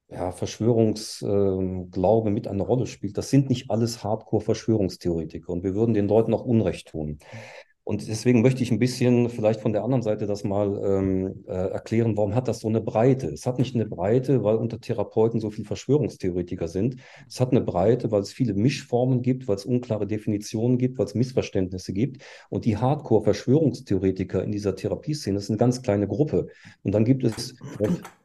[0.08, 5.52] ja, Verschwörungsglaube äh, mit eine Rolle spielt, das sind nicht alles Hardcore-Verschwörungstheoretiker.
[5.52, 7.18] Und wir würden den Leuten auch Unrecht tun.
[7.88, 11.52] Und deswegen möchte ich ein bisschen vielleicht von der anderen Seite das mal ähm, äh,
[11.52, 13.28] erklären, warum hat das so eine Breite?
[13.28, 16.96] Es hat nicht eine Breite, weil unter Therapeuten so viele Verschwörungstheoretiker sind.
[17.28, 21.06] Es hat eine Breite, weil es viele Mischformen gibt, weil es unklare Definitionen gibt, weil
[21.06, 22.24] es Missverständnisse gibt.
[22.50, 26.48] Und die Hardcore-Verschwörungstheoretiker in dieser Therapieszene, ist eine ganz kleine Gruppe.
[26.82, 27.54] Und dann gibt es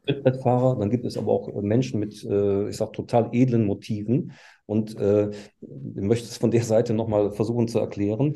[0.08, 4.32] Trittbrettfahrer, dann gibt es aber auch Menschen mit, äh, ich sag, total edlen Motiven.
[4.65, 8.34] Und äh, ich möchte es von der Seite nochmal versuchen zu erklären.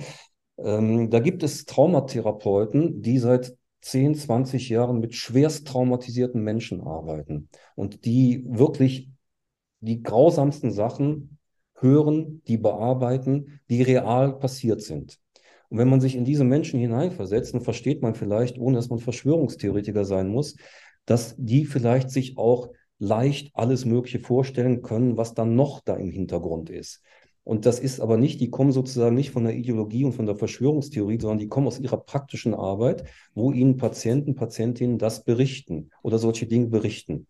[0.58, 7.50] Ähm, da gibt es Traumatherapeuten, die seit 10, 20 Jahren mit schwerst traumatisierten Menschen arbeiten
[7.76, 9.10] und die wirklich
[9.80, 11.38] die grausamsten Sachen
[11.76, 15.20] hören, die bearbeiten, die real passiert sind.
[15.70, 19.00] Und wenn man sich in diese Menschen hineinversetzt, dann versteht man vielleicht, ohne dass man
[19.00, 20.56] Verschwörungstheoretiker sein muss,
[21.06, 26.10] dass die vielleicht sich auch leicht alles Mögliche vorstellen können, was dann noch da im
[26.10, 27.02] Hintergrund ist.
[27.46, 30.36] Und das ist aber nicht, die kommen sozusagen nicht von der Ideologie und von der
[30.36, 33.06] Verschwörungstheorie, sondern die kommen aus ihrer praktischen Arbeit,
[33.36, 37.28] wo ihnen Patienten, Patientinnen das berichten oder solche Dinge berichten.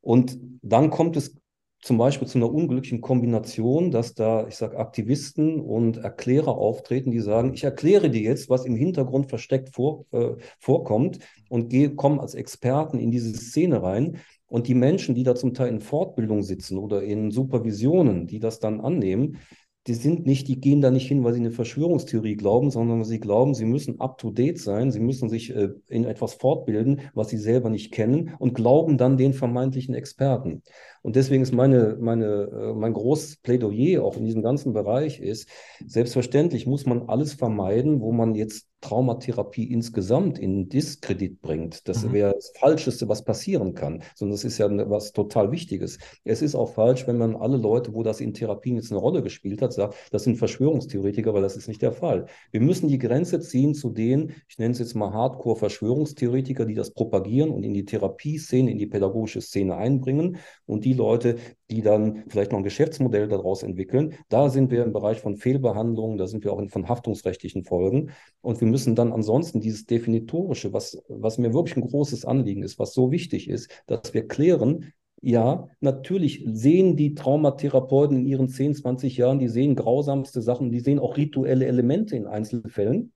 [0.00, 1.36] Und dann kommt es
[1.84, 7.20] zum Beispiel zu einer unglücklichen Kombination, dass da, ich sage, Aktivisten und Erklärer auftreten, die
[7.20, 11.18] sagen, ich erkläre dir jetzt, was im Hintergrund versteckt vor, äh, vorkommt
[11.50, 14.16] und kommen als Experten in diese Szene rein.
[14.46, 18.60] Und die Menschen, die da zum Teil in Fortbildung sitzen oder in Supervisionen, die das
[18.60, 19.38] dann annehmen,
[19.86, 23.20] die sind nicht, die gehen da nicht hin, weil sie eine Verschwörungstheorie glauben, sondern sie
[23.20, 27.28] glauben, sie müssen up to date sein, sie müssen sich äh, in etwas fortbilden, was
[27.28, 30.62] sie selber nicht kennen und glauben dann den vermeintlichen Experten.
[31.04, 35.50] Und deswegen ist meine, meine, äh, mein großes Plädoyer auch in diesem ganzen Bereich ist,
[35.86, 41.88] selbstverständlich muss man alles vermeiden, wo man jetzt Traumatherapie insgesamt in Diskredit bringt.
[41.88, 42.12] Das mhm.
[42.12, 44.02] wäre das Falscheste, was passieren kann.
[44.14, 45.98] Sondern das ist ja was total Wichtiges.
[46.24, 49.22] Es ist auch falsch, wenn man alle Leute, wo das in Therapien jetzt eine Rolle
[49.22, 52.26] gespielt hat, sagt, das sind Verschwörungstheoretiker, weil das ist nicht der Fall.
[52.50, 56.90] Wir müssen die Grenze ziehen zu denen, ich nenne es jetzt mal Hardcore-Verschwörungstheoretiker, die das
[56.90, 60.36] propagieren und in die Therapieszene, in die pädagogische Szene einbringen.
[60.66, 61.36] Und die Leute,
[61.70, 66.18] die dann vielleicht noch ein Geschäftsmodell daraus entwickeln, da sind wir im Bereich von Fehlbehandlungen,
[66.18, 68.10] da sind wir auch in, von haftungsrechtlichen Folgen.
[68.40, 72.78] Und wir müssen dann ansonsten dieses Definitorische, was, was mir wirklich ein großes Anliegen ist,
[72.78, 78.74] was so wichtig ist, dass wir klären, ja, natürlich sehen die Traumatherapeuten in ihren 10,
[78.74, 83.12] 20 Jahren, die sehen grausamste Sachen, die sehen auch rituelle Elemente in Einzelfällen.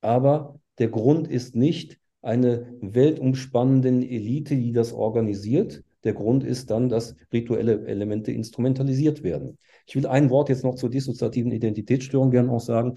[0.00, 5.84] Aber der Grund ist nicht eine weltumspannende Elite, die das organisiert.
[6.04, 9.58] Der Grund ist dann, dass rituelle Elemente instrumentalisiert werden.
[9.86, 12.94] Ich will ein Wort jetzt noch zur dissoziativen Identitätsstörung gerne auch sagen.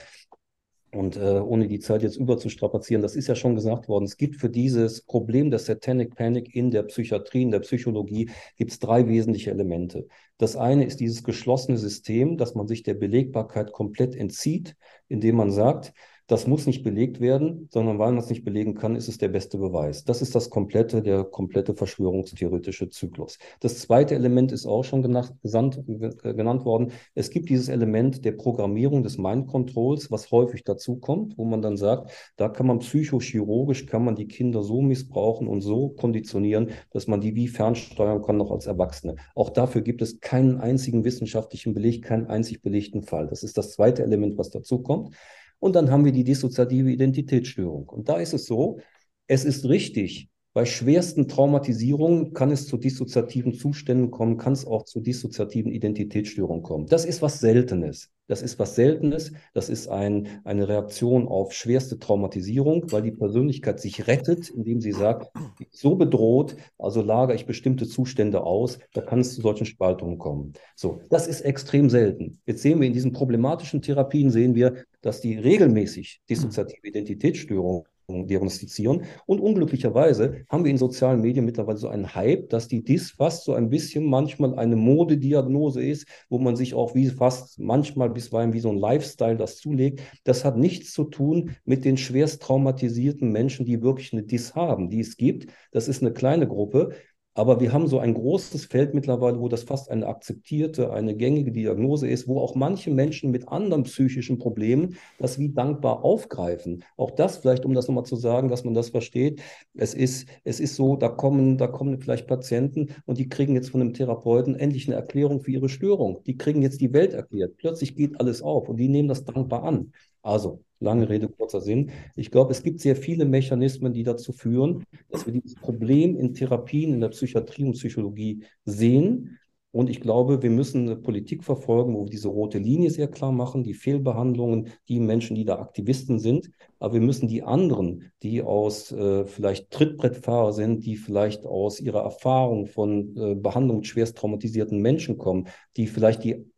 [0.93, 4.35] Und äh, ohne die Zeit jetzt überzustrapazieren, das ist ja schon gesagt worden, es gibt
[4.35, 9.07] für dieses Problem der Satanic Panic in der Psychiatrie, in der Psychologie, gibt es drei
[9.07, 10.07] wesentliche Elemente.
[10.37, 14.75] Das eine ist dieses geschlossene System, dass man sich der Belegbarkeit komplett entzieht,
[15.07, 15.93] indem man sagt,
[16.31, 19.27] das muss nicht belegt werden, sondern weil man es nicht belegen kann, ist es der
[19.27, 20.05] beste Beweis.
[20.05, 23.37] Das ist das komplette, der komplette verschwörungstheoretische Zyklus.
[23.59, 26.93] Das zweite Element ist auch schon genannt, genannt worden.
[27.15, 31.61] Es gibt dieses Element der Programmierung des Mind Controls, was häufig dazu kommt, wo man
[31.61, 36.69] dann sagt, da kann man psychochirurgisch, kann man die Kinder so missbrauchen und so konditionieren,
[36.91, 39.17] dass man die wie fernsteuern kann, noch als Erwachsene.
[39.35, 43.27] Auch dafür gibt es keinen einzigen wissenschaftlichen Beleg, keinen einzig belegten Fall.
[43.27, 45.13] Das ist das zweite Element, was dazu kommt.
[45.61, 47.87] Und dann haben wir die dissoziative Identitätsstörung.
[47.87, 48.79] Und da ist es so,
[49.27, 54.83] es ist richtig, bei schwersten Traumatisierungen kann es zu dissoziativen Zuständen kommen, kann es auch
[54.83, 56.87] zu dissoziativen Identitätsstörungen kommen.
[56.87, 58.09] Das ist was Seltenes.
[58.27, 59.31] Das ist was Seltenes.
[59.53, 64.91] Das ist ein, eine Reaktion auf schwerste Traumatisierung, weil die Persönlichkeit sich rettet, indem sie
[64.91, 65.31] sagt,
[65.69, 70.53] so bedroht, also lagere ich bestimmte Zustände aus, da kann es zu solchen Spaltungen kommen.
[70.75, 72.41] So, das ist extrem selten.
[72.45, 77.83] Jetzt sehen wir in diesen problematischen Therapien, sehen wir, dass die regelmäßig dissoziative Identitätsstörungen
[78.27, 79.03] diagnostizieren.
[79.25, 83.43] Und unglücklicherweise haben wir in sozialen Medien mittlerweile so einen Hype, dass die DIS fast
[83.43, 88.53] so ein bisschen manchmal eine Modediagnose ist, wo man sich auch wie fast manchmal bisweilen
[88.53, 90.01] wie so ein Lifestyle das zulegt.
[90.23, 94.89] Das hat nichts zu tun mit den schwerst traumatisierten Menschen, die wirklich eine DIS haben,
[94.89, 95.51] die es gibt.
[95.71, 96.91] Das ist eine kleine Gruppe.
[97.33, 101.53] Aber wir haben so ein großes Feld mittlerweile, wo das fast eine akzeptierte, eine gängige
[101.53, 106.83] Diagnose ist, wo auch manche Menschen mit anderen psychischen Problemen das wie dankbar aufgreifen.
[106.97, 109.41] Auch das vielleicht, um das nochmal zu sagen, dass man das versteht.
[109.73, 113.69] Es ist, es ist so, da kommen, da kommen vielleicht Patienten und die kriegen jetzt
[113.69, 116.21] von einem Therapeuten endlich eine Erklärung für ihre Störung.
[116.25, 117.55] Die kriegen jetzt die Welt erklärt.
[117.55, 119.93] Plötzlich geht alles auf und die nehmen das dankbar an.
[120.21, 121.91] Also, lange Rede, kurzer Sinn.
[122.15, 126.33] Ich glaube, es gibt sehr viele Mechanismen, die dazu führen, dass wir dieses Problem in
[126.33, 129.37] Therapien, in der Psychiatrie und Psychologie sehen.
[129.73, 133.31] Und ich glaube, wir müssen eine Politik verfolgen, wo wir diese rote Linie sehr klar
[133.31, 136.51] machen, die Fehlbehandlungen, die Menschen, die da Aktivisten sind.
[136.79, 142.01] Aber wir müssen die anderen, die aus äh, vielleicht Trittbrettfahrer sind, die vielleicht aus ihrer
[142.01, 146.50] Erfahrung von äh, Behandlung schwerst traumatisierten Menschen kommen, die vielleicht die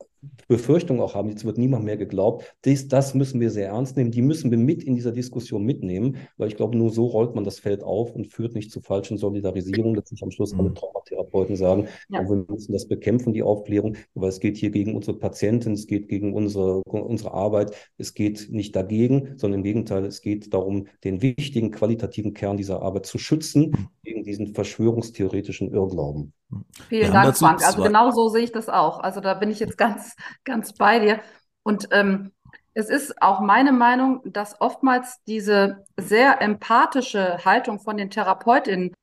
[0.47, 2.55] Befürchtung auch haben, jetzt wird niemand mehr geglaubt.
[2.65, 4.11] Dies, das müssen wir sehr ernst nehmen.
[4.11, 7.43] Die müssen wir mit in dieser Diskussion mitnehmen, weil ich glaube, nur so rollt man
[7.43, 10.76] das Feld auf und führt nicht zu falschen Solidarisierungen, dass sich am Schluss alle mhm.
[10.76, 12.28] Traumatherapeuten sagen, ja.
[12.28, 16.07] wir müssen das bekämpfen, die Aufklärung, weil es geht hier gegen unsere Patienten, es geht
[16.07, 21.21] gegen unsere, unsere Arbeit, es geht nicht dagegen, sondern im Gegenteil, es geht darum, den
[21.21, 23.88] wichtigen qualitativen Kern dieser Arbeit zu schützen mhm.
[24.03, 26.34] gegen diesen verschwörungstheoretischen Irrglauben.
[26.89, 27.66] Vielen Dank, Frank.
[27.66, 28.99] Also genau so sehe ich das auch.
[28.99, 31.20] Also da bin ich jetzt ganz, ganz bei dir.
[31.64, 32.32] Und ähm,
[32.74, 38.93] es ist auch meine Meinung, dass oftmals diese sehr empathische Haltung von den Therapeutinnen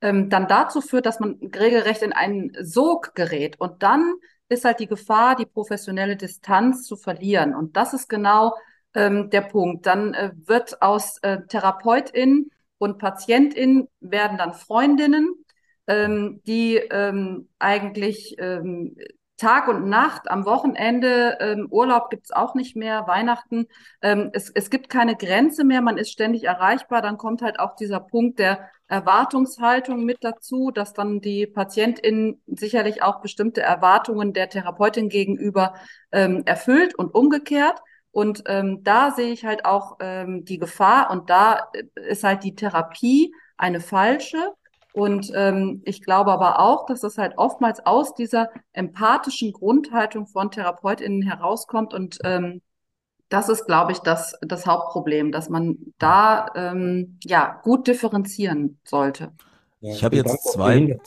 [0.00, 3.60] ähm, dann dazu führt, dass man regelrecht in einen Sog gerät.
[3.60, 4.14] Und dann
[4.48, 7.54] ist halt die Gefahr, die professionelle Distanz zu verlieren.
[7.54, 8.54] Und das ist genau
[8.94, 9.86] ähm, der Punkt.
[9.86, 15.44] Dann äh, wird aus äh, Therapeutin und Patientin werden dann Freundinnen
[15.88, 18.96] ähm, die ähm, eigentlich ähm,
[19.38, 23.66] Tag und Nacht, am Wochenende, ähm, Urlaub gibt's auch nicht mehr, Weihnachten.
[24.02, 27.02] Ähm, es, es gibt keine Grenze mehr, man ist ständig erreichbar.
[27.02, 33.02] Dann kommt halt auch dieser Punkt der Erwartungshaltung mit dazu, dass dann die PatientInnen sicherlich
[33.02, 35.74] auch bestimmte Erwartungen der Therapeutin gegenüber
[36.10, 37.78] ähm, erfüllt und umgekehrt.
[38.10, 42.56] Und ähm, da sehe ich halt auch ähm, die Gefahr und da ist halt die
[42.56, 44.52] Therapie eine falsche
[44.98, 50.50] Und ähm, ich glaube aber auch, dass das halt oftmals aus dieser empathischen Grundhaltung von
[50.50, 51.94] TherapeutInnen herauskommt.
[51.94, 52.62] Und ähm,
[53.28, 59.30] das ist, glaube ich, das, das Hauptproblem, dass man da ähm, ja gut differenzieren sollte.
[59.80, 60.98] Ja, ich habe jetzt zwei.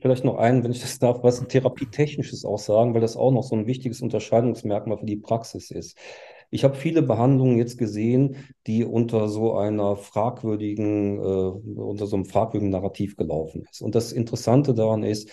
[0.00, 3.42] Vielleicht noch einen, wenn ich das darf, was therapietechnisches auch sagen, weil das auch noch
[3.42, 5.98] so ein wichtiges Unterscheidungsmerkmal für die Praxis ist.
[6.50, 8.36] Ich habe viele Behandlungen jetzt gesehen,
[8.66, 13.82] die unter so einer fragwürdigen, äh, unter so einem fragwürdigen Narrativ gelaufen ist.
[13.82, 15.30] Und das Interessante daran ist,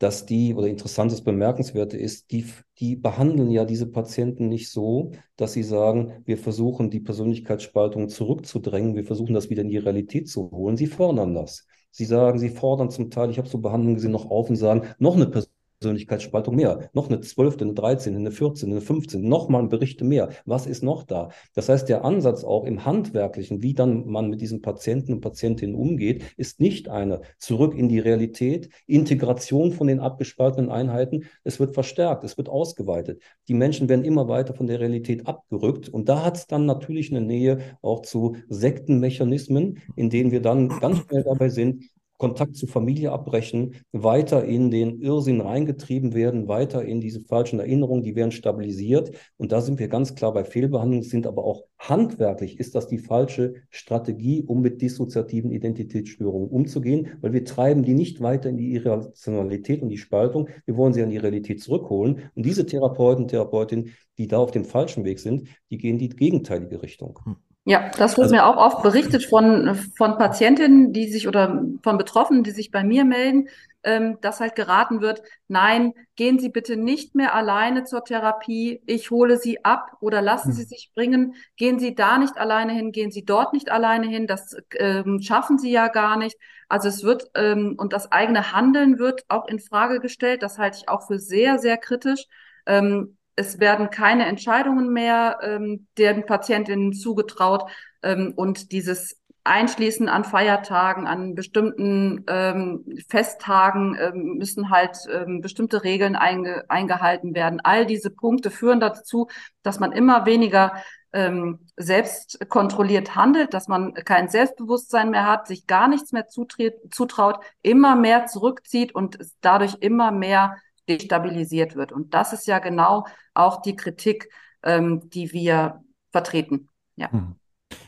[0.00, 2.46] dass die, oder interessantes Bemerkenswerte ist, die,
[2.78, 8.96] die behandeln ja diese Patienten nicht so, dass sie sagen, wir versuchen die Persönlichkeitsspaltung zurückzudrängen,
[8.96, 10.78] wir versuchen das wieder in die Realität zu holen.
[10.78, 11.66] Sie fordern das.
[11.90, 14.88] Sie sagen, sie fordern zum Teil, ich habe so Behandlungen gesehen, noch auf und sagen,
[14.98, 16.90] noch eine Person Persönlichkeitsspaltung mehr.
[16.92, 20.28] Noch eine 12., eine 13., eine 14., eine 15., nochmal Berichte mehr.
[20.44, 21.30] Was ist noch da?
[21.54, 25.74] Das heißt, der Ansatz auch im Handwerklichen, wie dann man mit diesen Patienten und Patientinnen
[25.74, 31.24] umgeht, ist nicht eine zurück in die Realität, Integration von den abgespaltenen Einheiten.
[31.44, 33.22] Es wird verstärkt, es wird ausgeweitet.
[33.48, 35.88] Die Menschen werden immer weiter von der Realität abgerückt.
[35.88, 40.68] Und da hat es dann natürlich eine Nähe auch zu Sektenmechanismen, in denen wir dann
[40.68, 41.84] ganz schnell dabei sind,
[42.20, 48.02] Kontakt zur Familie abbrechen, weiter in den Irrsinn reingetrieben werden, weiter in diese falschen Erinnerungen,
[48.02, 49.10] die werden stabilisiert.
[49.38, 52.98] Und da sind wir ganz klar bei Fehlbehandlungen, sind aber auch handwerklich ist das die
[52.98, 58.74] falsche Strategie, um mit dissoziativen Identitätsstörungen umzugehen, weil wir treiben die nicht weiter in die
[58.74, 60.50] Irrationalität und die Spaltung.
[60.66, 62.30] Wir wollen sie an die Realität zurückholen.
[62.34, 66.82] Und diese Therapeuten, Therapeutinnen, die da auf dem falschen Weg sind, die gehen die gegenteilige
[66.82, 67.18] Richtung.
[67.24, 67.36] Hm.
[67.64, 71.98] Ja, das wird also, mir auch oft berichtet von, von Patientinnen, die sich oder von
[71.98, 73.48] Betroffenen, die sich bei mir melden,
[73.82, 79.10] ähm, dass halt geraten wird, nein, gehen Sie bitte nicht mehr alleine zur Therapie, ich
[79.10, 80.68] hole Sie ab oder lassen Sie hm.
[80.68, 84.56] sich bringen, gehen Sie da nicht alleine hin, gehen Sie dort nicht alleine hin, das
[84.76, 86.36] ähm, schaffen Sie ja gar nicht.
[86.68, 90.78] Also es wird, ähm, und das eigene Handeln wird auch in Frage gestellt, das halte
[90.78, 92.26] ich auch für sehr, sehr kritisch.
[92.66, 97.64] Ähm, es werden keine Entscheidungen mehr ähm, den Patientinnen zugetraut
[98.02, 105.82] ähm, und dieses Einschließen an Feiertagen, an bestimmten ähm, Festtagen ähm, müssen halt ähm, bestimmte
[105.82, 107.60] Regeln einge eingehalten werden.
[107.64, 109.28] All diese Punkte führen dazu,
[109.62, 110.74] dass man immer weniger
[111.14, 117.40] ähm, selbst kontrolliert handelt, dass man kein Selbstbewusstsein mehr hat, sich gar nichts mehr zutraut,
[117.62, 120.56] immer mehr zurückzieht und dadurch immer mehr
[120.88, 121.92] destabilisiert wird.
[121.92, 124.30] Und das ist ja genau auch die Kritik,
[124.62, 126.68] ähm, die wir vertreten.
[126.96, 127.10] Ja.
[127.12, 127.36] Hm.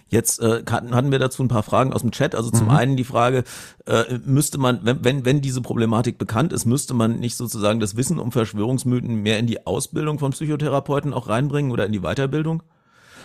[0.08, 2.34] Jetzt äh, hatten wir dazu ein paar Fragen aus dem Chat.
[2.34, 2.74] Also zum mhm.
[2.74, 3.44] einen die Frage,
[3.86, 7.96] äh, müsste man, wenn, wenn, wenn diese Problematik bekannt ist, müsste man nicht sozusagen das
[7.96, 12.62] Wissen um Verschwörungsmythen mehr in die Ausbildung von Psychotherapeuten auch reinbringen oder in die Weiterbildung?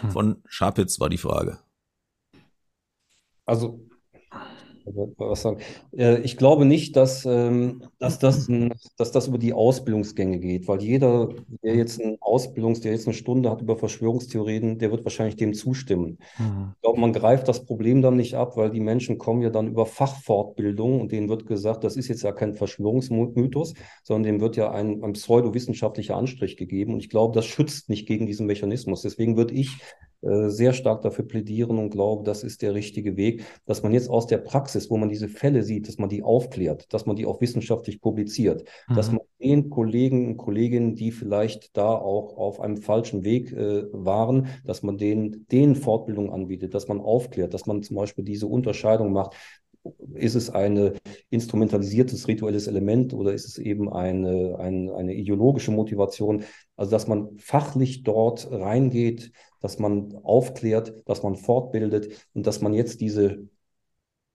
[0.01, 0.11] Mhm.
[0.11, 1.59] Von Scharpitz war die Frage.
[3.45, 3.86] Also
[5.17, 5.59] was sagen.
[5.95, 8.47] Äh, ich glaube nicht, dass, ähm, dass, das,
[8.97, 11.29] dass das über die Ausbildungsgänge geht, weil jeder,
[11.63, 15.53] der jetzt ein Ausbildungs, der jetzt eine Stunde hat über Verschwörungstheorien, der wird wahrscheinlich dem
[15.53, 16.17] zustimmen.
[16.37, 16.73] Mhm.
[16.75, 19.67] Ich glaube, man greift das Problem dann nicht ab, weil die Menschen kommen ja dann
[19.67, 23.73] über Fachfortbildung und denen wird gesagt, das ist jetzt ja kein Verschwörungsmythos,
[24.03, 26.93] sondern dem wird ja ein, ein pseudowissenschaftlicher Anstrich gegeben.
[26.93, 29.01] Und ich glaube, das schützt nicht gegen diesen Mechanismus.
[29.01, 29.77] Deswegen würde ich
[30.21, 34.25] sehr stark dafür plädieren und glaube, das ist der richtige Weg, dass man jetzt aus
[34.25, 37.39] der Praxis, wo man diese Fälle sieht, dass man die aufklärt, dass man die auch
[37.39, 38.95] wissenschaftlich publiziert, mhm.
[38.95, 43.83] dass man den Kollegen und Kolleginnen, die vielleicht da auch auf einem falschen Weg äh,
[43.91, 48.47] waren, dass man denen, denen Fortbildung anbietet, dass man aufklärt, dass man zum Beispiel diese
[48.47, 49.35] Unterscheidung macht.
[50.13, 50.93] Ist es ein
[51.29, 56.43] instrumentalisiertes rituelles Element oder ist es eben eine, eine, eine ideologische Motivation?
[56.75, 59.31] Also, dass man fachlich dort reingeht,
[59.61, 63.47] dass man aufklärt, dass man fortbildet und dass man jetzt diese,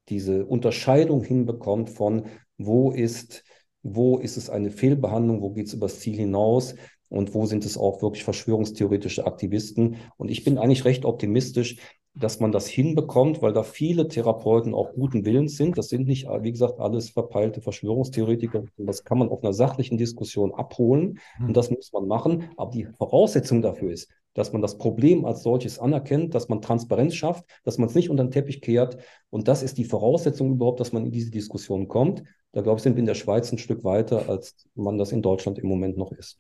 [0.08, 2.26] diese Unterscheidung hinbekommt von,
[2.58, 3.44] wo ist,
[3.82, 6.74] wo ist es eine Fehlbehandlung, wo geht es übers Ziel hinaus
[7.08, 9.96] und wo sind es auch wirklich verschwörungstheoretische Aktivisten.
[10.16, 11.76] Und ich bin eigentlich recht optimistisch,
[12.14, 15.78] dass man das hinbekommt, weil da viele Therapeuten auch guten Willens sind.
[15.78, 18.64] Das sind nicht, wie gesagt, alles verpeilte Verschwörungstheoretiker.
[18.76, 21.54] Das kann man auf einer sachlichen Diskussion abholen und hm.
[21.54, 22.50] das muss man machen.
[22.56, 27.14] Aber die Voraussetzung dafür ist, dass man das Problem als solches anerkennt, dass man Transparenz
[27.14, 28.98] schafft, dass man es nicht unter den Teppich kehrt.
[29.30, 32.22] Und das ist die Voraussetzung überhaupt, dass man in diese Diskussion kommt.
[32.52, 35.22] Da glaube ich, sind wir in der Schweiz ein Stück weiter, als man das in
[35.22, 36.38] Deutschland im Moment noch ist.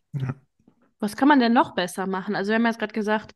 [1.00, 2.36] Was kann man denn noch besser machen?
[2.36, 3.32] Also wir haben jetzt gerade gesagt,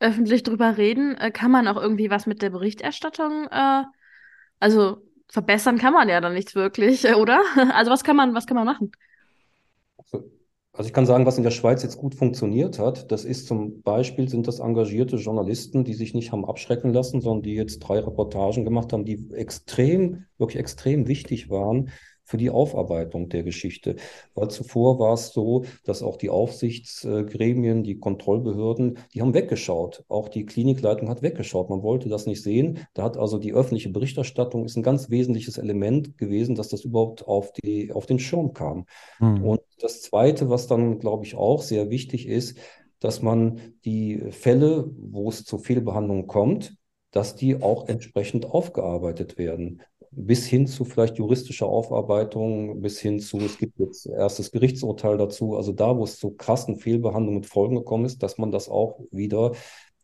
[0.00, 1.16] öffentlich drüber reden.
[1.16, 3.84] Äh, kann man auch irgendwie was mit der Berichterstattung, äh,
[4.60, 7.42] also verbessern kann man ja dann nichts wirklich, oder?
[7.74, 8.92] Also was kann man, was kann man machen?
[9.98, 10.30] Also
[10.72, 13.82] Also ich kann sagen, was in der Schweiz jetzt gut funktioniert hat, das ist zum
[13.82, 17.98] Beispiel, sind das engagierte Journalisten, die sich nicht haben abschrecken lassen, sondern die jetzt drei
[18.00, 21.90] Reportagen gemacht haben, die extrem, wirklich extrem wichtig waren
[22.26, 23.96] für die Aufarbeitung der Geschichte.
[24.34, 30.04] Weil zuvor war es so, dass auch die Aufsichtsgremien, die Kontrollbehörden, die haben weggeschaut.
[30.08, 31.70] Auch die Klinikleitung hat weggeschaut.
[31.70, 32.80] Man wollte das nicht sehen.
[32.94, 37.26] Da hat also die öffentliche Berichterstattung ist ein ganz wesentliches Element gewesen, dass das überhaupt
[37.26, 38.86] auf, die, auf den Schirm kam.
[39.20, 39.44] Mhm.
[39.44, 42.58] Und das Zweite, was dann, glaube ich, auch sehr wichtig ist,
[42.98, 46.76] dass man die Fälle, wo es zu Fehlbehandlungen kommt,
[47.12, 49.82] dass die auch entsprechend aufgearbeitet werden
[50.18, 55.56] bis hin zu vielleicht juristischer Aufarbeitung, bis hin zu, es gibt jetzt erstes Gerichtsurteil dazu,
[55.56, 58.98] also da, wo es zu krassen Fehlbehandlungen mit Folgen gekommen ist, dass man das auch
[59.10, 59.52] wieder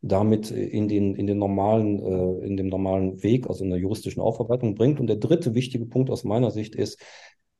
[0.02, 4.20] damit in den, in den normalen, äh, in dem normalen Weg, also in der juristischen
[4.20, 5.00] Aufarbeitung bringt.
[5.00, 7.00] Und der dritte wichtige Punkt aus meiner Sicht ist,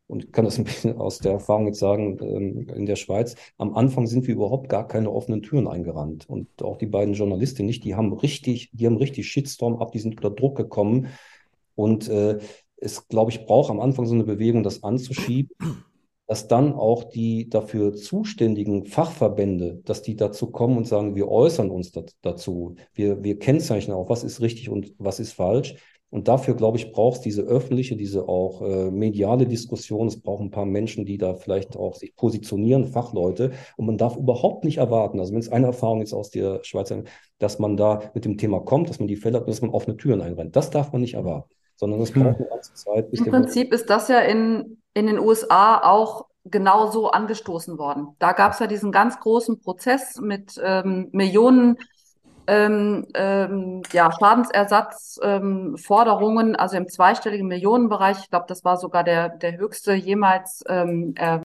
[0.07, 3.35] und ich kann das ein bisschen aus der Erfahrung jetzt sagen, ähm, in der Schweiz,
[3.57, 6.29] am Anfang sind wir überhaupt gar keine offenen Türen eingerannt.
[6.29, 10.01] Und auch die beiden Journalistinnen nicht, die haben richtig, die haben richtig Shitstorm ab, die
[10.01, 11.09] sind unter Druck gekommen
[11.75, 12.39] und äh,
[12.77, 15.55] es, glaube ich, braucht am Anfang so eine Bewegung, das anzuschieben,
[16.27, 21.71] dass dann auch die dafür zuständigen Fachverbände, dass die dazu kommen und sagen, wir äußern
[21.71, 21.93] uns
[22.23, 25.77] dazu, wir, wir kennzeichnen auch, was ist richtig und was ist falsch.
[26.11, 30.09] Und dafür, glaube ich, braucht es diese öffentliche, diese auch äh, mediale Diskussion.
[30.09, 33.53] Es braucht ein paar Menschen, die da vielleicht auch sich positionieren, Fachleute.
[33.79, 36.93] Und man darf überhaupt nicht erwarten, also wenn es eine Erfahrung jetzt aus der Schweiz,
[37.39, 39.97] dass man da mit dem Thema kommt, dass man die Fälle hat, dass man offene
[39.97, 40.55] Türen einrennt.
[40.55, 43.11] Das darf man nicht erwarten sondern es braucht eine ganze Zeit.
[43.11, 48.15] Bis Im Prinzip ist das ja in, in den USA auch genauso angestoßen worden.
[48.21, 51.79] Da gab es ja diesen ganz großen Prozess mit ähm, Millionen
[52.47, 58.19] ähm, ähm, ja, Schadensersatzforderungen, ähm, also im zweistelligen Millionenbereich.
[58.21, 61.41] Ich glaube, das war sogar der, der höchste jemals ähm, äh,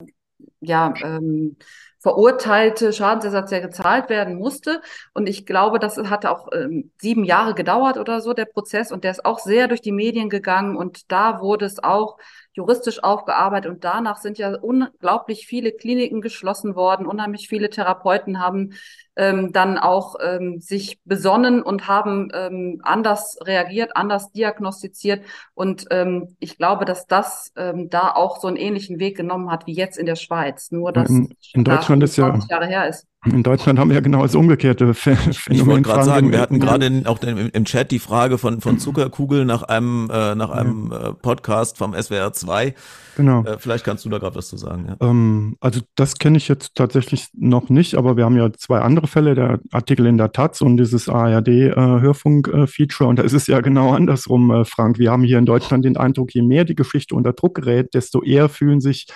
[0.59, 1.57] ja, ähm,
[1.99, 4.81] verurteilte Schadensersatz, der gezahlt werden musste.
[5.13, 8.91] Und ich glaube, das hat auch ähm, sieben Jahre gedauert oder so, der Prozess.
[8.91, 10.75] Und der ist auch sehr durch die Medien gegangen.
[10.75, 12.17] Und da wurde es auch
[12.57, 13.71] juristisch aufgearbeitet.
[13.71, 17.05] Und danach sind ja unglaublich viele Kliniken geschlossen worden.
[17.05, 18.73] Unheimlich viele Therapeuten haben
[19.15, 25.23] ähm, dann auch ähm, sich besonnen und haben ähm, anders reagiert, anders diagnostiziert.
[25.53, 29.67] Und ähm, ich glaube, dass das ähm, da auch so einen ähnlichen Weg genommen hat
[29.67, 30.71] wie jetzt in der Schweiz.
[30.71, 33.07] Nur dass in, in Deutschland ist ja Jahre her ist.
[33.33, 35.35] In Deutschland haben wir ja genau das umgekehrte Phänomen.
[35.49, 38.79] Ich wollte gerade sagen, wir hatten gerade auch im, im, Chat die Frage von, von
[38.79, 42.73] Zuckerkugel nach einem, äh, nach einem äh, Podcast vom SWR 2.
[43.17, 43.43] Genau.
[43.43, 44.85] Äh, vielleicht kannst du da gerade was zu sagen.
[44.87, 45.09] Ja.
[45.09, 49.07] Ähm, also das kenne ich jetzt tatsächlich noch nicht, aber wir haben ja zwei andere
[49.07, 53.07] Fälle, der Artikel in der Taz und dieses ARD-Hörfunk-Feature.
[53.07, 54.99] Äh, und da ist es ja genau andersrum, äh, Frank.
[54.99, 58.21] Wir haben hier in Deutschland den Eindruck, je mehr die Geschichte unter Druck gerät, desto
[58.21, 59.07] eher fühlen sich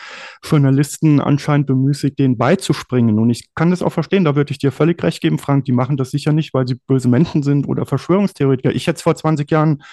[0.43, 3.19] Journalisten anscheinend bemüßigt, denen beizuspringen.
[3.19, 5.65] Und ich kann das auch verstehen, da würde ich dir völlig recht geben, Frank.
[5.65, 8.73] Die machen das sicher nicht, weil sie böse Menschen sind oder Verschwörungstheoretiker.
[8.73, 9.83] Ich jetzt vor 20 Jahren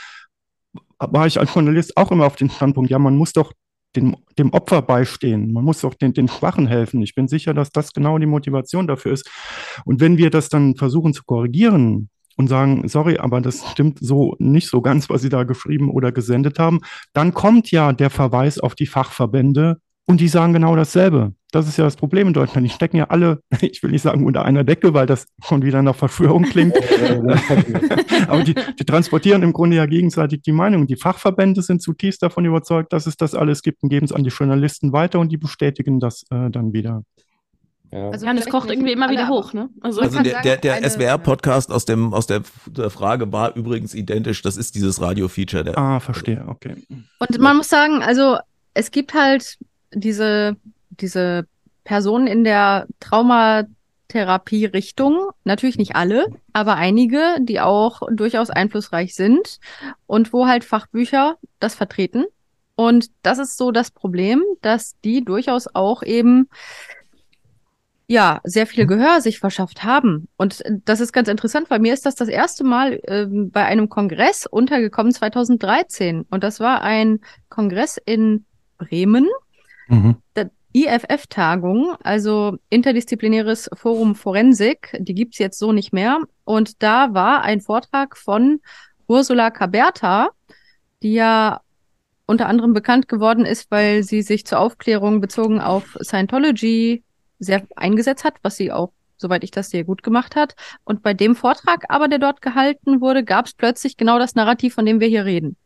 [0.99, 3.53] war ich als Journalist auch immer auf den Standpunkt, ja, man muss doch
[3.97, 5.53] dem, dem Opfer beistehen.
[5.53, 7.01] Man muss auch den, den Schwachen helfen.
[7.03, 9.31] Ich bin sicher, dass das genau die Motivation dafür ist.
[9.85, 14.37] Und wenn wir das dann versuchen zu korrigieren, und sagen, sorry, aber das stimmt so
[14.39, 16.81] nicht so ganz, was Sie da geschrieben oder gesendet haben,
[17.13, 19.79] dann kommt ja der Verweis auf die Fachverbände
[20.09, 21.35] und die sagen genau dasselbe.
[21.53, 22.67] Das ist ja das Problem in Deutschland.
[22.67, 25.83] Die stecken ja alle, ich will nicht sagen unter einer Decke, weil das schon wieder
[25.83, 26.75] nach Verschwörung klingt.
[28.29, 30.87] Aber die, die, transportieren im Grunde ja gegenseitig die Meinung.
[30.87, 34.25] Die Fachverbände sind zutiefst davon überzeugt, dass es das alles gibt und geben es an
[34.25, 37.03] die Journalisten weiter und die bestätigen das äh, dann wieder.
[37.93, 38.09] Ja.
[38.09, 39.69] Also ja, und es kocht irgendwie immer wieder hoch, ne?
[39.81, 44.43] Also, also der, der, der SWR-Podcast aus dem aus der, der, Frage war übrigens identisch.
[44.43, 45.77] Das ist dieses Radio-Feature.
[45.77, 46.77] Ah, verstehe, okay.
[47.19, 48.39] Und man muss sagen, also
[48.75, 49.59] es gibt halt
[49.93, 50.57] diese,
[50.91, 51.47] diese
[51.85, 59.59] Personen in der Traumatherapie-Richtung, natürlich nicht alle, aber einige, die auch durchaus einflussreich sind
[60.07, 62.25] und wo halt Fachbücher das vertreten.
[62.75, 66.49] Und das ist so das Problem, dass die durchaus auch eben
[68.11, 70.29] ja, sehr viel Gehör sich verschafft haben.
[70.39, 73.91] Und das ist ganz interessant, weil mir ist das das erste Mal äh, bei einem
[73.91, 76.25] Kongress untergekommen 2013.
[76.31, 77.21] Und das war ein
[77.51, 78.47] Kongress in
[78.79, 79.29] Bremen
[79.89, 80.17] Mhm.
[80.73, 86.21] IFF-Tagung, also Interdisziplinäres Forum Forensik, die gibt's jetzt so nicht mehr.
[86.45, 88.61] Und da war ein Vortrag von
[89.07, 90.29] Ursula Caberta,
[91.03, 91.61] die ja
[92.27, 97.03] unter anderem bekannt geworden ist, weil sie sich zur Aufklärung bezogen auf Scientology
[97.39, 100.55] sehr eingesetzt hat, was sie auch, soweit ich das sehe, gut gemacht hat.
[100.85, 104.75] Und bei dem Vortrag aber, der dort gehalten wurde, gab es plötzlich genau das Narrativ,
[104.75, 105.57] von dem wir hier reden.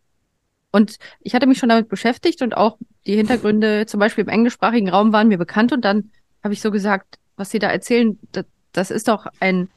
[0.70, 4.88] Und ich hatte mich schon damit beschäftigt und auch die Hintergründe zum Beispiel im englischsprachigen
[4.88, 6.11] Raum waren mir bekannt und dann
[6.42, 9.68] habe ich so gesagt, was Sie da erzählen, das, das ist doch ein,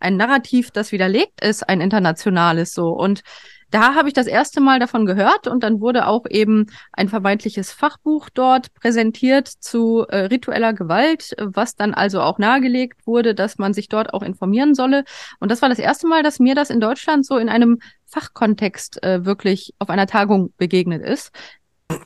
[0.00, 2.88] ein Narrativ, das widerlegt ist, ein internationales so.
[2.88, 3.22] Und
[3.70, 7.72] da habe ich das erste Mal davon gehört und dann wurde auch eben ein vermeintliches
[7.72, 13.74] Fachbuch dort präsentiert zu äh, ritueller Gewalt, was dann also auch nahegelegt wurde, dass man
[13.74, 15.02] sich dort auch informieren solle.
[15.40, 19.02] Und das war das erste Mal, dass mir das in Deutschland so in einem Fachkontext
[19.02, 21.32] äh, wirklich auf einer Tagung begegnet ist.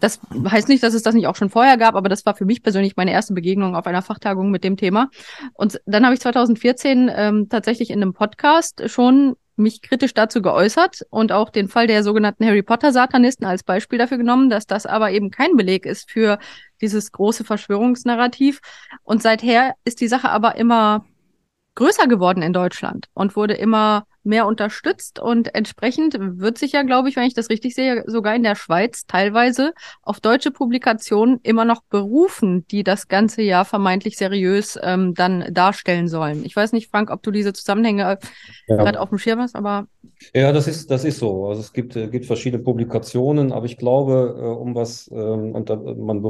[0.01, 2.45] Das heißt nicht, dass es das nicht auch schon vorher gab, aber das war für
[2.45, 5.09] mich persönlich meine erste Begegnung auf einer Fachtagung mit dem Thema.
[5.55, 11.03] Und dann habe ich 2014 ähm, tatsächlich in einem Podcast schon mich kritisch dazu geäußert
[11.11, 14.87] und auch den Fall der sogenannten Harry Potter Satanisten als Beispiel dafür genommen, dass das
[14.87, 16.39] aber eben kein Beleg ist für
[16.81, 18.61] dieses große Verschwörungsnarrativ.
[19.03, 21.05] Und seither ist die Sache aber immer
[21.75, 27.09] größer geworden in Deutschland und wurde immer mehr unterstützt und entsprechend wird sich ja, glaube
[27.09, 29.73] ich, wenn ich das richtig sehe, sogar in der Schweiz teilweise
[30.03, 36.09] auf deutsche Publikationen immer noch berufen, die das ganze ja vermeintlich seriös ähm, dann darstellen
[36.09, 36.45] sollen.
[36.45, 38.19] Ich weiß nicht, Frank, ob du diese Zusammenhänge
[38.69, 38.77] ja.
[38.77, 39.89] gerade auf dem Schirm hast, aber
[40.35, 41.47] ja, das ist, das ist so.
[41.47, 45.69] Also es gibt, äh, gibt verschiedene Publikationen, aber ich glaube, äh, um was, ähm, und
[45.99, 46.23] man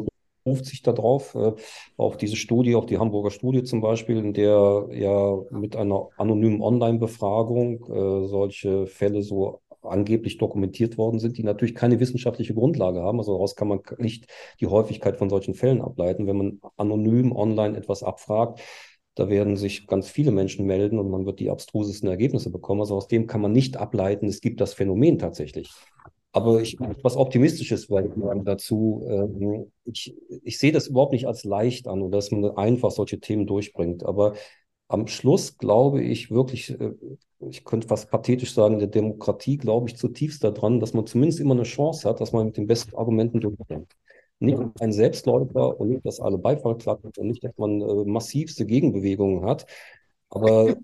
[0.49, 1.53] beruft sich darauf, äh,
[1.97, 6.63] auf diese Studie, auf die Hamburger Studie zum Beispiel, in der ja mit einer anonymen
[6.63, 13.19] Online-Befragung äh, solche Fälle so angeblich dokumentiert worden sind, die natürlich keine wissenschaftliche Grundlage haben.
[13.19, 14.27] Also daraus kann man nicht
[14.61, 16.27] die Häufigkeit von solchen Fällen ableiten.
[16.27, 18.61] Wenn man anonym online etwas abfragt,
[19.15, 22.81] da werden sich ganz viele Menschen melden und man wird die abstrusesten Ergebnisse bekommen.
[22.81, 25.71] Also aus dem kann man nicht ableiten, es gibt das Phänomen tatsächlich.
[26.33, 28.11] Aber ich etwas Optimistisches weil
[28.45, 29.05] dazu.
[29.09, 33.19] Ähm, ich, ich sehe das überhaupt nicht als leicht an oder dass man einfach solche
[33.19, 34.05] Themen durchbringt.
[34.05, 34.35] Aber
[34.89, 36.93] am Schluss glaube ich wirklich, äh,
[37.41, 41.41] ich könnte fast pathetisch sagen, in der Demokratie glaube ich zutiefst daran, dass man zumindest
[41.41, 43.95] immer eine Chance hat, dass man mit den besten Argumenten durchbringt.
[44.41, 48.67] Nicht ein Selbstläufer und nicht, dass alle Beifall klappen und nicht, dass man äh, massivste
[48.67, 49.67] Gegenbewegungen hat.
[50.31, 50.77] Aber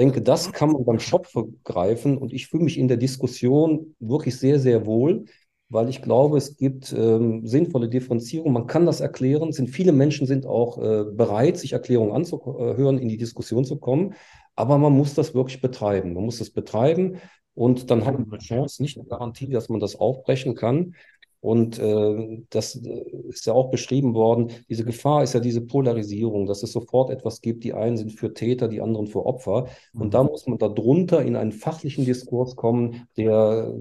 [0.00, 1.34] denke, das kann man beim Schopf
[1.64, 5.26] greifen und ich fühle mich in der Diskussion wirklich sehr, sehr wohl,
[5.68, 8.52] weil ich glaube, es gibt ähm, sinnvolle Differenzierung.
[8.52, 9.52] Man kann das erklären.
[9.52, 14.14] Sind viele Menschen sind auch äh, bereit, sich Erklärungen anzuhören, in die Diskussion zu kommen.
[14.56, 16.14] Aber man muss das wirklich betreiben.
[16.14, 17.18] Man muss das betreiben
[17.54, 20.94] und dann hat man eine Chance, nicht eine Garantie, dass man das aufbrechen kann.
[21.40, 24.50] Und äh, das ist ja auch beschrieben worden.
[24.68, 27.64] Diese Gefahr ist ja diese Polarisierung, dass es sofort etwas gibt.
[27.64, 29.66] Die einen sind für Täter, die anderen für Opfer.
[29.94, 30.10] Und mhm.
[30.10, 33.72] da muss man darunter in einen fachlichen Diskurs kommen, der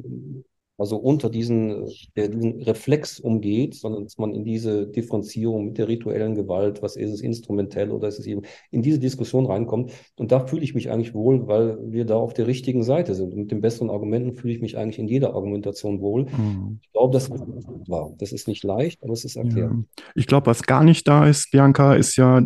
[0.80, 5.88] also unter diesen, der diesen Reflex umgeht, sondern dass man in diese Differenzierung mit der
[5.88, 9.91] rituellen Gewalt, was ist es instrumentell oder ist es eben, in diese Diskussion reinkommt.
[10.17, 13.34] Und da fühle ich mich eigentlich wohl, weil wir da auf der richtigen Seite sind.
[13.34, 16.23] Und mit den besseren Argumenten fühle ich mich eigentlich in jeder Argumentation wohl.
[16.23, 16.80] Mhm.
[16.82, 18.13] Ich glaube, das ist wahr.
[18.17, 19.71] Das ist nicht leicht, aber es ist erklärt.
[19.71, 20.03] Ja.
[20.15, 22.41] Ich glaube, was gar nicht da ist, Bianca, ist ja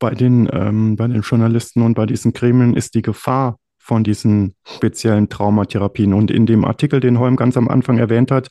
[0.00, 4.54] bei den, ähm, bei den Journalisten und bei diesen Gremien ist die Gefahr von diesen
[4.64, 6.12] speziellen Traumatherapien.
[6.12, 8.48] Und in dem Artikel, den Holm ganz am Anfang erwähnt hat,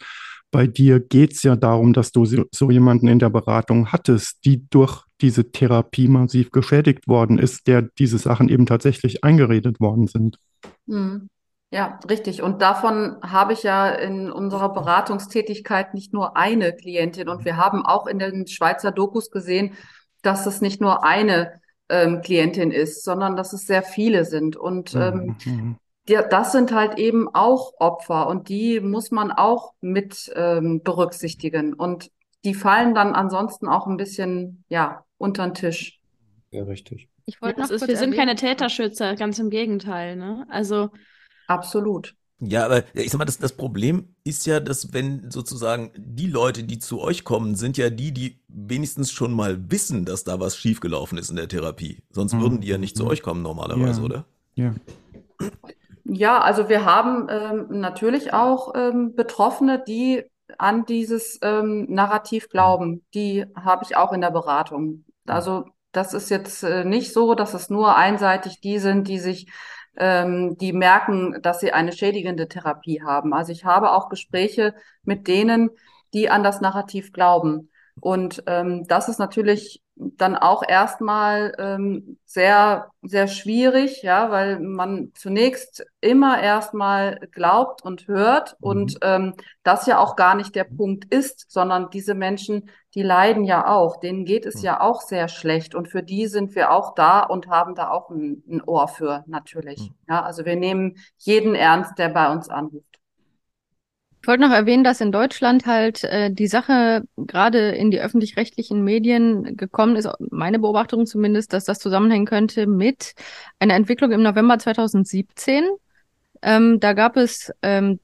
[0.49, 4.65] bei dir geht es ja darum, dass du so jemanden in der Beratung hattest, die
[4.69, 10.38] durch diese Therapie massiv geschädigt worden ist, der diese Sachen eben tatsächlich eingeredet worden sind.
[10.88, 11.27] Hm.
[11.71, 12.41] Ja, richtig.
[12.41, 17.27] Und davon habe ich ja in unserer Beratungstätigkeit nicht nur eine Klientin.
[17.27, 19.73] Und wir haben auch in den Schweizer Dokus gesehen,
[20.21, 21.59] dass es nicht nur eine
[21.89, 24.55] ähm, Klientin ist, sondern dass es sehr viele sind.
[24.55, 25.75] Und mhm, ähm, mhm.
[26.07, 31.73] die, das sind halt eben auch Opfer und die muss man auch mit ähm, berücksichtigen.
[31.73, 32.11] Und
[32.43, 35.99] die fallen dann ansonsten auch ein bisschen, ja, unter den Tisch.
[36.51, 37.09] Ja, richtig.
[37.25, 40.15] Ich wollte noch ist, wir sind keine Täterschützer, ganz im Gegenteil.
[40.15, 40.45] Ne?
[40.49, 40.89] Also
[41.47, 42.15] absolut.
[42.39, 46.63] Ja, aber ich sag mal, das, das Problem ist ja, dass wenn sozusagen die Leute,
[46.63, 50.57] die zu euch kommen, sind ja die, die wenigstens schon mal wissen, dass da was
[50.57, 52.03] schiefgelaufen ist in der Therapie.
[52.11, 52.41] Sonst mhm.
[52.41, 54.05] würden die ja nicht zu euch kommen normalerweise, ja.
[54.05, 54.25] oder?
[54.55, 54.75] Ja.
[56.03, 60.23] Ja, also wir haben ähm, natürlich auch ähm, Betroffene, die
[60.57, 63.03] an dieses ähm, Narrativ glauben.
[63.13, 65.05] Die habe ich auch in der Beratung.
[65.25, 69.47] Also das ist jetzt äh, nicht so, dass es nur einseitig die sind, die sich
[69.98, 73.34] ähm, die merken, dass sie eine schädigende Therapie haben.
[73.34, 74.74] Also ich habe auch Gespräche
[75.04, 75.70] mit denen,
[76.14, 77.70] die an das Narrativ glauben.
[78.00, 85.12] Und ähm, das ist natürlich dann auch erstmal ähm, sehr, sehr schwierig, ja, weil man
[85.16, 88.68] zunächst immer erstmal glaubt und hört mhm.
[88.68, 89.34] und ähm,
[89.64, 94.00] das ja auch gar nicht der Punkt ist, sondern diese Menschen, die leiden ja auch,
[94.00, 94.66] denen geht es mhm.
[94.66, 98.10] ja auch sehr schlecht und für die sind wir auch da und haben da auch
[98.10, 99.80] ein, ein Ohr für, natürlich.
[99.80, 99.96] Mhm.
[100.10, 102.95] Ja, also wir nehmen jeden ernst, der bei uns anruft.
[104.26, 108.84] Ich wollte noch erwähnen, dass in Deutschland halt äh, die Sache gerade in die öffentlich-rechtlichen
[108.84, 113.13] Medien gekommen ist, meine Beobachtung zumindest, dass das zusammenhängen könnte mit
[113.59, 115.65] einer Entwicklung im November 2017.
[116.41, 117.99] Ähm, da gab es ähm,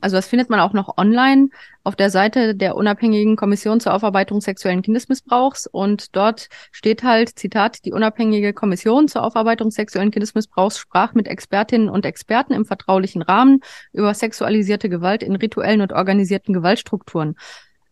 [0.00, 1.48] also das findet man auch noch online
[1.84, 5.66] auf der Seite der unabhängigen Kommission zur Aufarbeitung sexuellen Kindesmissbrauchs.
[5.66, 11.90] Und dort steht halt, Zitat, die unabhängige Kommission zur Aufarbeitung sexuellen Kindesmissbrauchs sprach mit Expertinnen
[11.90, 13.60] und Experten im vertraulichen Rahmen
[13.92, 17.36] über sexualisierte Gewalt in rituellen und organisierten Gewaltstrukturen.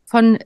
[0.06, 0.38] Von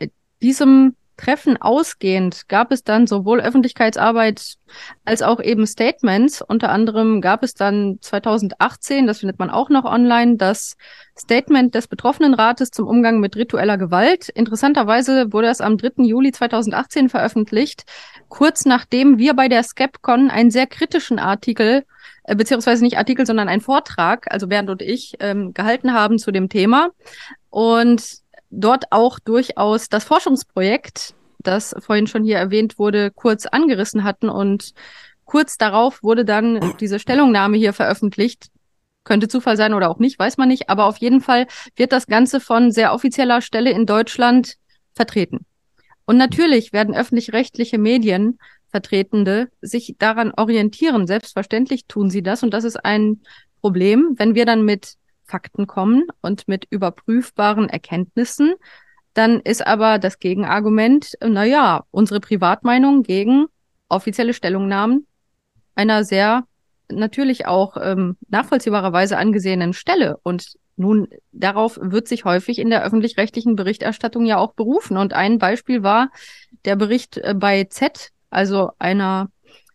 [0.43, 4.57] diesem Treffen ausgehend gab es dann sowohl Öffentlichkeitsarbeit
[5.05, 6.43] als auch eben Statements.
[6.43, 10.77] Unter anderem gab es dann 2018, das findet man auch noch online, das
[11.19, 14.29] Statement des Betroffenenrates zum Umgang mit ritueller Gewalt.
[14.29, 16.05] Interessanterweise wurde es am 3.
[16.05, 17.85] Juli 2018 veröffentlicht,
[18.29, 21.85] kurz nachdem wir bei der Skepcon einen sehr kritischen Artikel
[22.25, 26.33] äh, beziehungsweise nicht Artikel, sondern einen Vortrag, also Bernd und ich, ähm, gehalten haben zu
[26.33, 26.91] dem Thema.
[27.51, 34.29] Und dort auch durchaus das Forschungsprojekt, das vorhin schon hier erwähnt wurde, kurz angerissen hatten
[34.29, 34.73] und
[35.25, 38.49] kurz darauf wurde dann diese Stellungnahme hier veröffentlicht.
[39.05, 42.07] Könnte Zufall sein oder auch nicht, weiß man nicht, aber auf jeden Fall wird das
[42.07, 44.57] Ganze von sehr offizieller Stelle in Deutschland
[44.95, 45.47] vertreten.
[46.07, 48.39] Und natürlich werden öffentlich-rechtliche Medien
[48.69, 51.07] Vertretende sich daran orientieren.
[51.07, 53.21] Selbstverständlich tun sie das und das ist ein
[53.61, 54.95] Problem, wenn wir dann mit
[55.27, 58.55] Fakten kommen und mit überprüfbaren Erkenntnissen,
[59.15, 63.47] dann ist aber das Gegenargument, na ja, unsere Privatmeinung gegen
[63.89, 65.07] offizielle Stellungnahmen
[65.75, 66.45] einer sehr
[66.91, 70.19] natürlich auch ähm, nachvollziehbarerweise angesehenen Stelle.
[70.23, 74.97] Und nun, darauf wird sich häufig in der öffentlich-rechtlichen Berichterstattung ja auch berufen.
[74.97, 76.11] Und ein Beispiel war
[76.65, 79.31] der Bericht äh, bei Z, also einer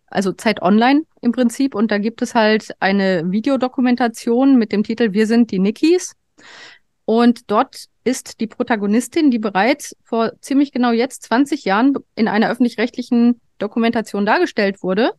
[0.07, 1.75] also Zeit Online im Prinzip.
[1.75, 6.15] Und da gibt es halt eine Videodokumentation mit dem Titel Wir sind die Nikis.
[7.05, 12.49] Und dort ist die Protagonistin, die bereits vor ziemlich genau jetzt 20 Jahren in einer
[12.49, 15.11] öffentlich-rechtlichen Dokumentation dargestellt wurde.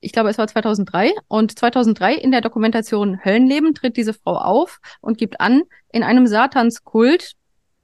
[0.00, 1.12] Ich glaube, es war 2003.
[1.28, 5.62] Und 2003 in der Dokumentation Höllenleben tritt diese Frau auf und gibt an,
[5.92, 7.32] in einem Satanskult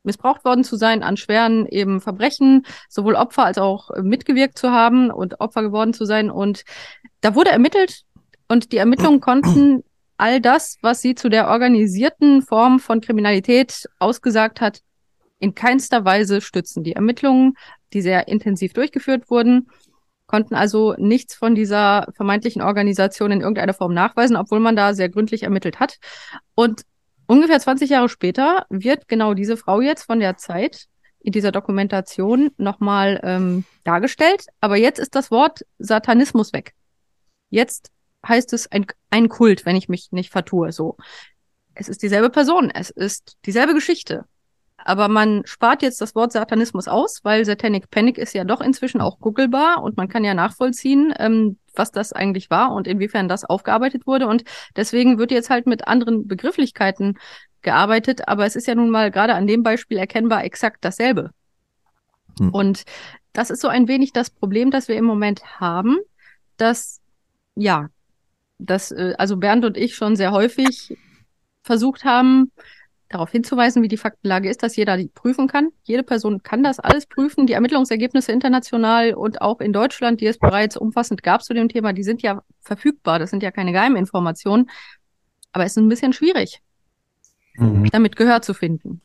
[0.03, 5.11] missbraucht worden zu sein an schweren eben Verbrechen, sowohl Opfer als auch mitgewirkt zu haben
[5.11, 6.31] und Opfer geworden zu sein.
[6.31, 6.65] Und
[7.21, 8.03] da wurde ermittelt
[8.49, 9.85] und die Ermittlungen konnten
[10.17, 14.83] all das, was sie zu der organisierten Form von Kriminalität ausgesagt hat,
[15.39, 16.85] in keinster Weise stützen.
[16.85, 17.55] Die Ermittlungen,
[17.95, 19.69] die sehr intensiv durchgeführt wurden,
[20.27, 25.09] konnten also nichts von dieser vermeintlichen Organisation in irgendeiner Form nachweisen, obwohl man da sehr
[25.09, 25.99] gründlich ermittelt hat.
[26.55, 26.83] Und
[27.31, 30.87] Ungefähr 20 Jahre später wird genau diese Frau jetzt von der Zeit
[31.21, 34.47] in dieser Dokumentation nochmal ähm, dargestellt.
[34.61, 36.75] Aber jetzt ist das Wort Satanismus weg.
[37.49, 37.93] Jetzt
[38.27, 40.73] heißt es ein, ein Kult, wenn ich mich nicht vertue.
[40.73, 40.97] So,
[41.75, 44.25] es ist dieselbe Person, es ist dieselbe Geschichte.
[44.85, 49.01] Aber man spart jetzt das Wort Satanismus aus, weil Satanic Panic ist ja doch inzwischen
[49.01, 53.45] auch googelbar und man kann ja nachvollziehen, ähm, was das eigentlich war und inwiefern das
[53.45, 54.27] aufgearbeitet wurde.
[54.27, 54.45] Und
[54.77, 57.19] deswegen wird jetzt halt mit anderen Begrifflichkeiten
[57.63, 61.31] gearbeitet, aber es ist ja nun mal gerade an dem Beispiel erkennbar exakt dasselbe.
[62.39, 62.51] Hm.
[62.51, 62.85] Und
[63.33, 65.99] das ist so ein wenig das Problem, das wir im Moment haben,
[66.57, 67.01] dass,
[67.55, 67.89] ja,
[68.59, 70.97] dass, äh, also Bernd und ich schon sehr häufig
[71.63, 72.51] versucht haben,
[73.11, 75.71] darauf hinzuweisen, wie die Faktenlage ist, dass jeder die prüfen kann.
[75.83, 77.47] Jede Person kann das alles prüfen.
[77.47, 81.93] Die Ermittlungsergebnisse international und auch in Deutschland, die es bereits umfassend gab zu dem Thema,
[81.93, 83.19] die sind ja verfügbar.
[83.19, 84.71] Das sind ja keine Geheiminformationen.
[85.53, 86.63] Aber es ist ein bisschen schwierig,
[87.57, 87.91] mhm.
[87.91, 89.03] damit Gehör zu finden.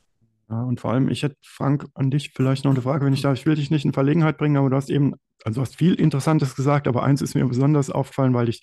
[0.50, 3.24] Ja, und vor allem, ich hätte, Frank, an dich vielleicht noch eine Frage, wenn ich
[3.24, 3.34] darf.
[3.34, 5.96] Ich will dich nicht in Verlegenheit bringen, aber du hast eben, also du hast viel
[5.96, 8.62] Interessantes gesagt, aber eins ist mir besonders aufgefallen, weil ich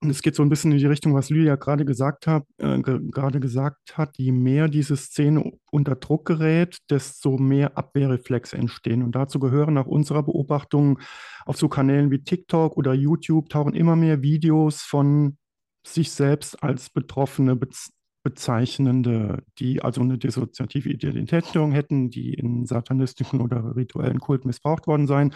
[0.00, 3.40] es geht so ein bisschen in die Richtung, was Lydia gerade gesagt hat, äh, gerade
[3.40, 9.02] gesagt hat, je mehr diese Szene unter Druck gerät, desto mehr Abwehrreflexe entstehen.
[9.02, 10.98] Und dazu gehören nach unserer Beobachtung
[11.46, 15.38] auf so Kanälen wie TikTok oder YouTube tauchen immer mehr Videos von
[15.86, 17.58] sich selbst als Betroffene
[18.24, 25.06] bezeichnende, die also eine dissoziative Identitätsstörung hätten, die in satanistischen oder rituellen Kult missbraucht worden
[25.06, 25.34] seien.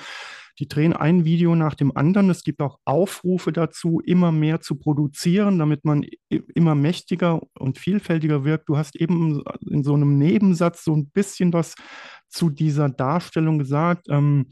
[0.58, 2.30] Die drehen ein Video nach dem anderen.
[2.30, 8.44] Es gibt auch Aufrufe dazu, immer mehr zu produzieren, damit man immer mächtiger und vielfältiger
[8.44, 8.68] wirkt.
[8.68, 11.74] Du hast eben in so einem Nebensatz so ein bisschen was
[12.28, 14.06] zu dieser Darstellung gesagt.
[14.08, 14.46] Ähm,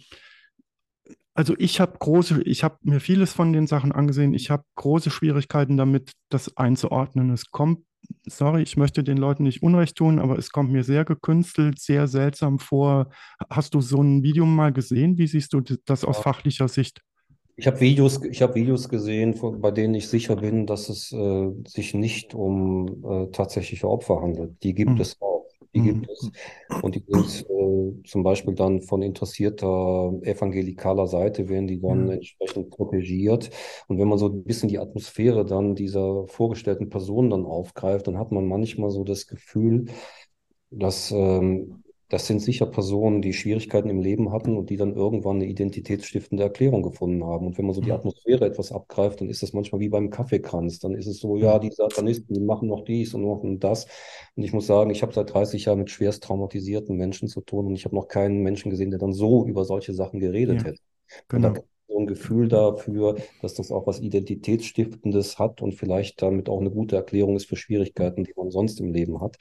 [1.34, 4.32] also ich habe große, ich habe mir vieles von den Sachen angesehen.
[4.32, 7.30] Ich habe große Schwierigkeiten damit, das einzuordnen.
[7.30, 7.85] Es kommt
[8.26, 12.06] sorry, ich möchte den Leuten nicht Unrecht tun, aber es kommt mir sehr gekünstelt, sehr
[12.06, 13.10] seltsam vor.
[13.50, 15.18] Hast du so ein Video mal gesehen?
[15.18, 17.02] Wie siehst du das aus fachlicher Sicht?
[17.58, 21.50] Ich habe Videos, ich habe Videos gesehen, bei denen ich sicher bin, dass es äh,
[21.66, 24.62] sich nicht um äh, tatsächliche Opfer handelt.
[24.62, 25.00] Die gibt mhm.
[25.00, 25.35] es auch.
[25.76, 26.30] Die gibt es.
[26.82, 32.70] Und die sind äh, zum Beispiel dann von interessierter evangelikaler Seite, werden die dann entsprechend
[32.70, 33.50] protegiert.
[33.88, 38.18] Und wenn man so ein bisschen die Atmosphäre dann dieser vorgestellten Person dann aufgreift, dann
[38.18, 39.86] hat man manchmal so das Gefühl,
[40.70, 45.36] dass ähm, das sind sicher Personen, die Schwierigkeiten im Leben hatten und die dann irgendwann
[45.36, 47.46] eine identitätsstiftende Erklärung gefunden haben.
[47.46, 50.78] Und wenn man so die Atmosphäre etwas abgreift, dann ist das manchmal wie beim Kaffeekranz.
[50.78, 53.86] Dann ist es so, ja, die Satanisten, die machen noch dies und noch das.
[54.36, 57.66] Und ich muss sagen, ich habe seit 30 Jahren mit schwerst traumatisierten Menschen zu tun
[57.66, 60.68] und ich habe noch keinen Menschen gesehen, der dann so über solche Sachen geredet ja,
[60.68, 60.80] hätte.
[61.28, 61.54] Genau.
[61.96, 66.70] So ein Gefühl dafür, dass das auch was Identitätsstiftendes hat und vielleicht damit auch eine
[66.70, 69.36] gute Erklärung ist für Schwierigkeiten, die man sonst im Leben hat.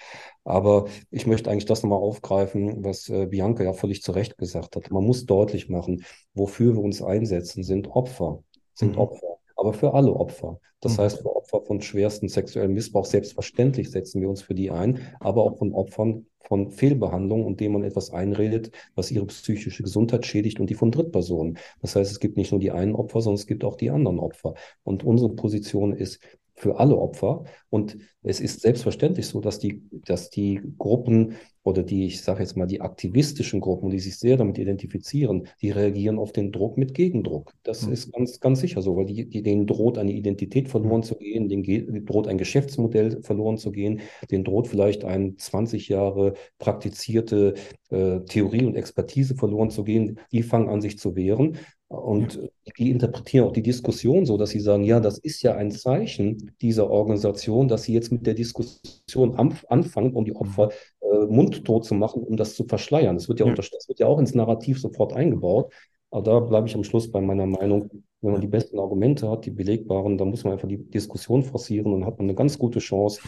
[0.45, 4.77] Aber ich möchte eigentlich das nochmal aufgreifen, was äh, Bianca ja völlig zu Recht gesagt
[4.77, 4.89] hat.
[4.89, 8.41] Man muss deutlich machen, wofür wir uns einsetzen, sind Opfer,
[8.73, 8.99] sind mhm.
[8.99, 10.59] Opfer, aber für alle Opfer.
[10.79, 11.01] Das mhm.
[11.01, 15.43] heißt, für Opfer von schwersten sexuellen Missbrauch, selbstverständlich setzen wir uns für die ein, aber
[15.43, 20.59] auch von Opfern von Fehlbehandlung und dem man etwas einredet, was ihre psychische Gesundheit schädigt
[20.59, 21.57] und die von Drittpersonen.
[21.81, 24.19] Das heißt, es gibt nicht nur die einen Opfer, sondern es gibt auch die anderen
[24.19, 24.53] Opfer.
[24.83, 26.19] Und unsere Position ist,
[26.55, 27.43] für alle Opfer.
[27.69, 32.55] Und es ist selbstverständlich so, dass die, dass die Gruppen oder die, ich sage jetzt
[32.55, 36.93] mal, die aktivistischen Gruppen, die sich sehr damit identifizieren, die reagieren auf den Druck mit
[36.93, 37.53] Gegendruck.
[37.63, 37.93] Das mhm.
[37.93, 41.49] ist ganz, ganz sicher so, weil die, die, denen droht eine Identität verloren zu gehen,
[41.49, 47.55] denen droht ein Geschäftsmodell verloren zu gehen, denen droht vielleicht eine 20 Jahre praktizierte
[47.89, 50.19] äh, Theorie und Expertise verloren zu gehen.
[50.31, 51.57] Die fangen an, sich zu wehren.
[51.95, 52.71] Und ja.
[52.77, 56.51] die interpretieren auch die Diskussion so, dass sie sagen, ja, das ist ja ein Zeichen
[56.61, 60.37] dieser Organisation, dass sie jetzt mit der Diskussion anfangen, um die mhm.
[60.37, 60.69] Opfer
[61.01, 63.15] äh, mundtot zu machen, um das zu verschleiern.
[63.15, 63.53] Das wird ja, ja.
[63.53, 65.71] das wird ja auch ins Narrativ sofort eingebaut.
[66.11, 67.89] Aber da bleibe ich am Schluss bei meiner Meinung,
[68.21, 71.93] wenn man die besten Argumente hat, die belegbaren, dann muss man einfach die Diskussion forcieren
[71.93, 73.21] und hat man eine ganz gute Chance,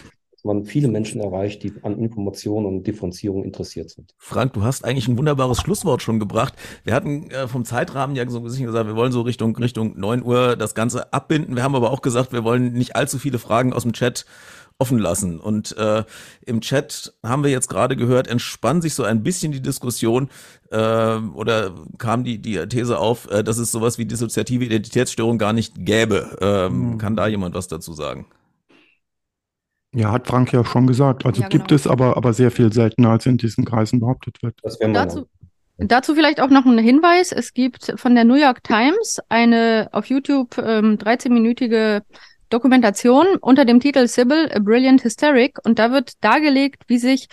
[0.48, 4.16] man viele Menschen erreicht, die an Informationen und Differenzierung interessiert sind.
[4.18, 6.56] Frank, du hast eigentlich ein wunderbares Schlusswort schon gebracht.
[6.84, 10.56] Wir hatten äh, vom Zeitrahmen ja so gesagt, wir wollen so Richtung, Richtung neun Uhr
[10.56, 11.56] das Ganze abbinden.
[11.56, 14.26] Wir haben aber auch gesagt, wir wollen nicht allzu viele Fragen aus dem Chat
[14.80, 15.40] offen lassen.
[15.40, 16.04] Und äh,
[16.46, 20.30] im Chat haben wir jetzt gerade gehört, entspann sich so ein bisschen die Diskussion
[20.72, 25.54] äh, oder kam die, die These auf, äh, dass es sowas wie dissoziative Identitätsstörung gar
[25.54, 26.38] nicht gäbe.
[26.42, 26.98] Ähm, mhm.
[27.00, 28.28] Kann da jemand was dazu sagen?
[29.98, 31.26] Ja, hat Frank ja schon gesagt.
[31.26, 31.76] Also ja, gibt genau.
[31.76, 34.56] es aber, aber sehr viel seltener, als in diesen Kreisen behauptet wird.
[34.94, 35.26] dazu,
[35.80, 37.32] dazu vielleicht auch noch ein Hinweis.
[37.32, 42.04] Es gibt von der New York Times eine auf YouTube ähm, 13-minütige
[42.50, 45.58] Dokumentation unter dem Titel Sybil, A Brilliant Hysteric.
[45.66, 47.28] Und da wird dargelegt, wie sich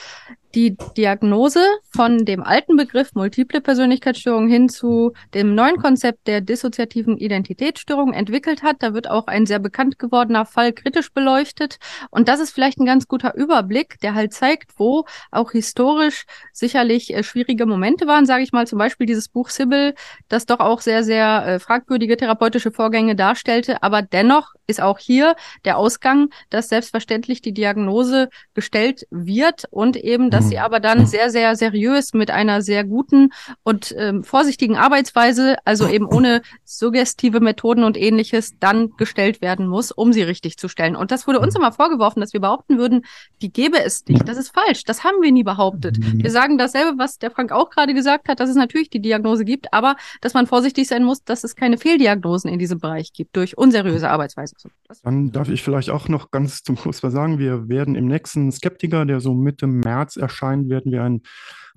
[0.55, 7.17] die Diagnose von dem alten Begriff multiple Persönlichkeitsstörung hin zu dem neuen Konzept der dissoziativen
[7.19, 8.77] Identitätsstörung entwickelt hat.
[8.81, 11.79] Da wird auch ein sehr bekannt gewordener Fall kritisch beleuchtet.
[12.11, 17.13] Und das ist vielleicht ein ganz guter Überblick, der halt zeigt, wo auch historisch sicherlich
[17.13, 19.95] äh, schwierige Momente waren, sage ich mal, zum Beispiel dieses Buch Sybil,
[20.29, 23.83] das doch auch sehr, sehr äh, fragwürdige therapeutische Vorgänge darstellte.
[23.83, 30.31] Aber dennoch ist auch hier der Ausgang, dass selbstverständlich die Diagnose gestellt wird und eben,
[30.31, 30.63] dass sie mhm.
[30.63, 33.31] aber dann sehr, sehr seriös mit einer sehr guten
[33.63, 39.91] und ähm, vorsichtigen Arbeitsweise, also eben ohne suggestive Methoden und ähnliches, dann gestellt werden muss,
[39.91, 40.97] um sie richtig zu stellen.
[40.97, 41.61] Und das wurde uns mhm.
[41.61, 43.05] immer vorgeworfen, dass wir behaupten würden,
[43.43, 44.29] die gäbe es nicht.
[44.29, 44.85] Das ist falsch.
[44.85, 45.99] Das haben wir nie behauptet.
[45.99, 46.23] Mhm.
[46.23, 49.45] Wir sagen dasselbe, was der Frank auch gerade gesagt hat, dass es natürlich die Diagnose
[49.45, 53.37] gibt, aber dass man vorsichtig sein muss, dass es keine Fehldiagnosen in diesem Bereich gibt
[53.37, 54.55] durch unseriöse Arbeitsweise.
[55.03, 57.39] Dann darf ich vielleicht auch noch ganz zum Schluss was sagen.
[57.39, 61.23] Wir werden im nächsten Skeptiker, der so Mitte März erscheint, werden wir ein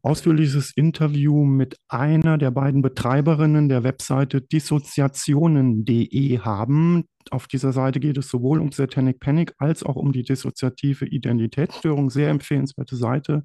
[0.01, 7.05] ausführliches Interview mit einer der beiden Betreiberinnen der Webseite dissoziationen.de haben.
[7.29, 12.09] Auf dieser Seite geht es sowohl um Satanic Panic als auch um die dissoziative Identitätsstörung.
[12.09, 13.43] Sehr empfehlenswerte Seite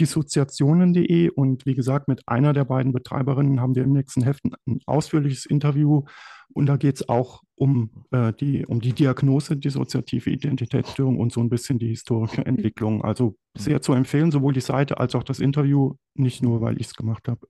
[0.00, 4.80] dissoziationen.de und wie gesagt, mit einer der beiden Betreiberinnen haben wir im nächsten Heft ein
[4.86, 6.04] ausführliches Interview
[6.52, 11.40] und da geht es auch um, äh, die, um die Diagnose dissoziative Identitätsstörung und so
[11.40, 13.04] ein bisschen die historische Entwicklung.
[13.04, 16.88] Also sehr zu empfehlen, sowohl die Seite als auch das Interview, nicht nur, weil ich
[16.88, 17.40] es gemacht habe.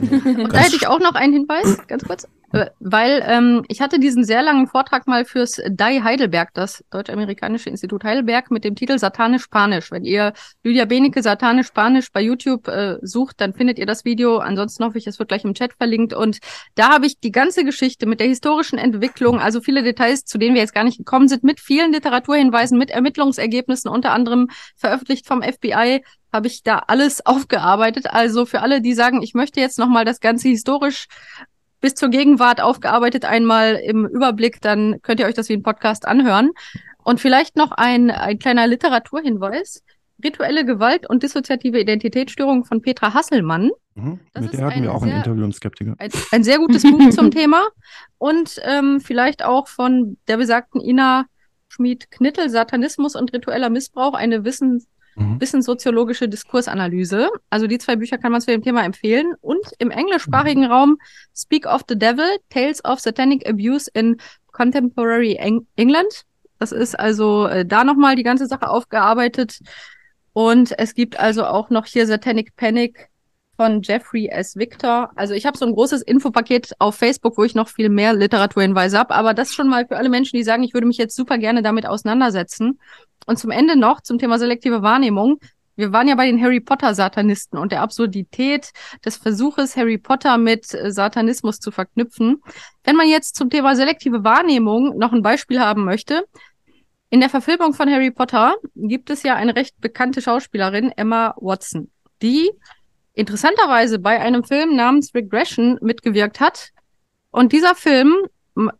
[0.00, 0.10] Und
[0.52, 2.28] da hätte ich auch noch einen Hinweis, ganz kurz.
[2.50, 8.04] Weil ähm, ich hatte diesen sehr langen Vortrag mal fürs DAI Heidelberg, das Deutsch-Amerikanische Institut
[8.04, 9.90] Heidelberg, mit dem Titel Satanisch-Spanisch.
[9.90, 10.32] Wenn ihr
[10.64, 14.38] Lydia Benecke Satanisch-Spanisch bei YouTube äh, sucht, dann findet ihr das Video.
[14.38, 16.14] Ansonsten hoffe ich, es wird gleich im Chat verlinkt.
[16.14, 16.38] Und
[16.74, 20.54] da habe ich die ganze Geschichte mit der historischen Entwicklung, also viele Details, zu denen
[20.54, 25.42] wir jetzt gar nicht gekommen sind, mit vielen Literaturhinweisen, mit Ermittlungsergebnissen, unter anderem veröffentlicht vom
[25.42, 28.06] FBI, habe ich da alles aufgearbeitet.
[28.06, 31.08] Also für alle, die sagen, ich möchte jetzt nochmal das Ganze historisch
[31.80, 36.06] bis zur Gegenwart aufgearbeitet einmal im Überblick, dann könnt ihr euch das wie ein Podcast
[36.06, 36.50] anhören.
[37.04, 39.82] Und vielleicht noch ein, ein kleiner Literaturhinweis.
[40.22, 43.70] Rituelle Gewalt und dissoziative Identitätsstörung von Petra Hasselmann.
[43.94, 44.18] Mhm.
[44.38, 45.94] Mit der hatten ein wir auch ein sehr- Interview im Skeptiker.
[45.98, 47.68] Ein, ein sehr gutes Buch zum Thema.
[48.18, 51.26] Und ähm, vielleicht auch von der besagten Ina
[51.68, 54.84] Schmid-Knittel, Satanismus und ritueller Missbrauch, eine Wissen,
[55.18, 55.40] Mhm.
[55.40, 57.28] wissenssoziologische Diskursanalyse.
[57.50, 59.34] Also die zwei Bücher kann man zu dem Thema empfehlen.
[59.40, 60.98] Und im englischsprachigen Raum
[61.36, 64.16] Speak of the Devil, Tales of Satanic Abuse in
[64.52, 66.24] Contemporary Eng England.
[66.58, 69.60] Das ist also äh, da nochmal die ganze Sache aufgearbeitet.
[70.32, 73.08] Und es gibt also auch noch hier Satanic Panic
[73.56, 74.56] von Jeffrey S.
[74.56, 75.10] Victor.
[75.16, 78.96] Also ich habe so ein großes Infopaket auf Facebook, wo ich noch viel mehr Literaturhinweise
[78.98, 79.14] habe.
[79.14, 81.62] Aber das schon mal für alle Menschen, die sagen, ich würde mich jetzt super gerne
[81.62, 82.78] damit auseinandersetzen.
[83.28, 85.38] Und zum Ende noch zum Thema selektive Wahrnehmung.
[85.76, 88.70] Wir waren ja bei den Harry Potter Satanisten und der Absurdität
[89.04, 92.42] des Versuches, Harry Potter mit äh, Satanismus zu verknüpfen.
[92.84, 96.24] Wenn man jetzt zum Thema selektive Wahrnehmung noch ein Beispiel haben möchte,
[97.10, 101.90] in der Verfilmung von Harry Potter gibt es ja eine recht bekannte Schauspielerin, Emma Watson,
[102.22, 102.50] die
[103.12, 106.70] interessanterweise bei einem Film namens Regression mitgewirkt hat.
[107.30, 108.14] Und dieser Film,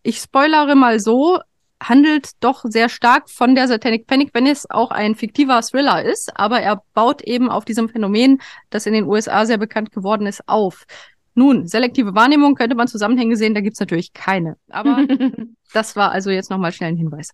[0.03, 1.39] ich spoilere mal so,
[1.83, 6.37] handelt doch sehr stark von der Satanic Panic, wenn es auch ein fiktiver Thriller ist,
[6.39, 10.49] aber er baut eben auf diesem Phänomen, das in den USA sehr bekannt geworden ist,
[10.49, 10.85] auf.
[11.35, 14.57] Nun, selektive Wahrnehmung könnte man Zusammenhänge sehen, da gibt's natürlich keine.
[14.71, 15.07] Aber
[15.73, 17.31] das war also jetzt nochmal schnell ein Hinweis.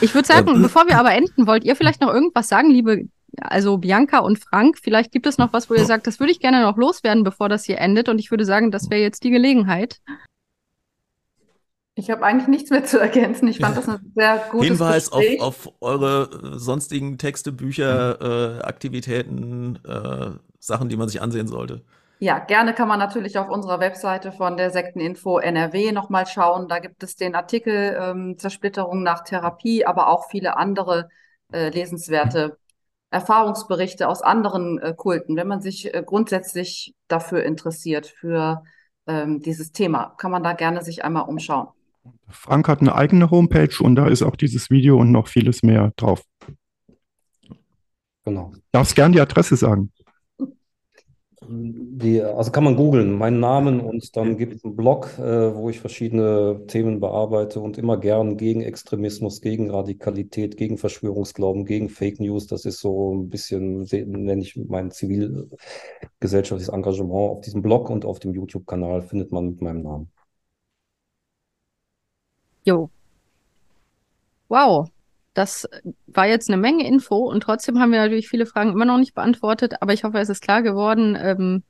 [0.00, 3.08] Ich würde sagen, bevor wir aber enden, wollt ihr vielleicht noch irgendwas sagen, liebe,
[3.40, 4.78] also Bianca und Frank?
[4.78, 7.48] Vielleicht gibt es noch was, wo ihr sagt, das würde ich gerne noch loswerden, bevor
[7.48, 8.08] das hier endet.
[8.08, 10.00] Und ich würde sagen, das wäre jetzt die Gelegenheit.
[11.94, 13.48] Ich habe eigentlich nichts mehr zu ergänzen.
[13.48, 15.40] Ich fand das ein sehr gutes Hinweis auf, Gespräch.
[15.42, 21.82] auf eure äh, sonstigen Texte, Bücher, äh, Aktivitäten, äh, Sachen, die man sich ansehen sollte.
[22.18, 26.68] Ja, gerne kann man natürlich auf unserer Webseite von der Sekteninfo NRW nochmal schauen.
[26.68, 31.08] Da gibt es den Artikel ähm, Zersplitterung nach Therapie, aber auch viele andere
[31.52, 32.58] äh, lesenswerte
[33.10, 35.36] Erfahrungsberichte aus anderen äh, Kulten.
[35.36, 38.62] Wenn man sich äh, grundsätzlich dafür interessiert, für
[39.06, 41.68] ähm, dieses Thema, kann man da gerne sich einmal umschauen.
[42.28, 45.92] Frank hat eine eigene Homepage und da ist auch dieses Video und noch vieles mehr
[45.96, 46.22] drauf.
[48.24, 48.52] Genau.
[48.70, 49.92] Darfst gern die Adresse sagen.
[51.44, 55.68] Die, also kann man googeln, meinen Namen und dann gibt es einen Blog, äh, wo
[55.70, 62.20] ich verschiedene Themen bearbeite und immer gern gegen Extremismus, gegen Radikalität, gegen Verschwörungsglauben, gegen Fake
[62.20, 62.46] News.
[62.46, 67.12] Das ist so ein bisschen, nenne ich mein zivilgesellschaftliches Engagement.
[67.12, 70.11] Auf diesem Blog und auf dem YouTube-Kanal findet man mit meinem Namen.
[72.64, 72.90] Jo.
[74.48, 74.90] Wow.
[75.34, 75.66] Das
[76.06, 79.14] war jetzt eine Menge Info und trotzdem haben wir natürlich viele Fragen immer noch nicht
[79.14, 81.62] beantwortet, aber ich hoffe, es ist klar geworden, ähm,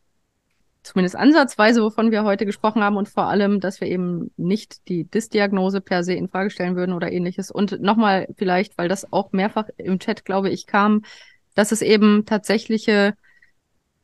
[0.82, 5.04] zumindest ansatzweise, wovon wir heute gesprochen haben und vor allem, dass wir eben nicht die
[5.04, 7.50] Dysdiagnose per se in Frage stellen würden oder ähnliches.
[7.52, 11.02] Und nochmal vielleicht, weil das auch mehrfach im Chat, glaube ich, kam,
[11.54, 13.14] dass es eben tatsächliche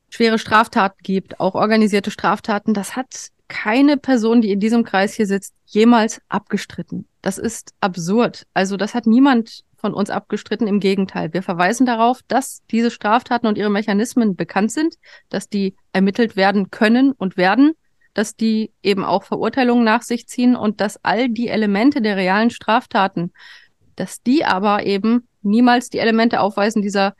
[0.08, 2.74] schwere Straftaten gibt, auch organisierte Straftaten.
[2.74, 7.06] Das hat keine Person, die in diesem Kreis hier sitzt, jemals abgestritten.
[7.22, 8.46] Das ist absurd.
[8.54, 10.66] Also das hat niemand von uns abgestritten.
[10.66, 11.32] Im Gegenteil.
[11.32, 14.96] Wir verweisen darauf, dass diese Straftaten und ihre Mechanismen bekannt sind,
[15.28, 17.72] dass die ermittelt werden können und werden,
[18.14, 22.50] dass die eben auch Verurteilungen nach sich ziehen und dass all die Elemente der realen
[22.50, 23.32] Straftaten,
[23.96, 27.14] dass die aber eben niemals die Elemente aufweisen dieser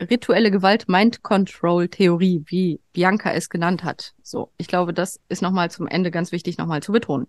[0.00, 4.14] rituelle Gewalt Mind Control Theorie, wie Bianca es genannt hat.
[4.22, 7.26] So, ich glaube, das ist nochmal zum Ende ganz wichtig nochmal zu betonen.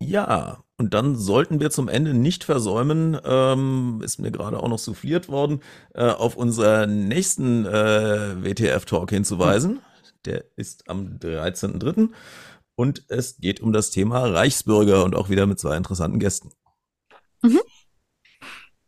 [0.00, 4.78] Ja, und dann sollten wir zum Ende nicht versäumen, ähm, ist mir gerade auch noch
[4.78, 5.60] souffliert worden,
[5.94, 9.80] äh, auf unseren nächsten äh, WTF-Talk hinzuweisen.
[10.24, 12.08] Der ist am 13.03.
[12.74, 16.50] Und es geht um das Thema Reichsbürger und auch wieder mit zwei interessanten Gästen.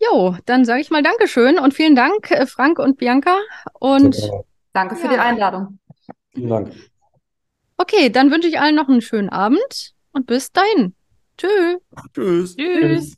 [0.05, 3.37] Jo, dann sage ich mal Dankeschön und vielen Dank, äh, Frank und Bianca.
[3.79, 4.17] Und.
[4.73, 5.13] Danke für Ja.
[5.13, 5.79] die Einladung.
[6.35, 6.73] Vielen Dank.
[7.77, 10.95] okay, dann wünsche ich allen noch einen schönen Abend und bis dahin.
[11.37, 11.77] Tschö.
[12.15, 12.57] Tschüss.
[12.57, 13.15] Tschüss.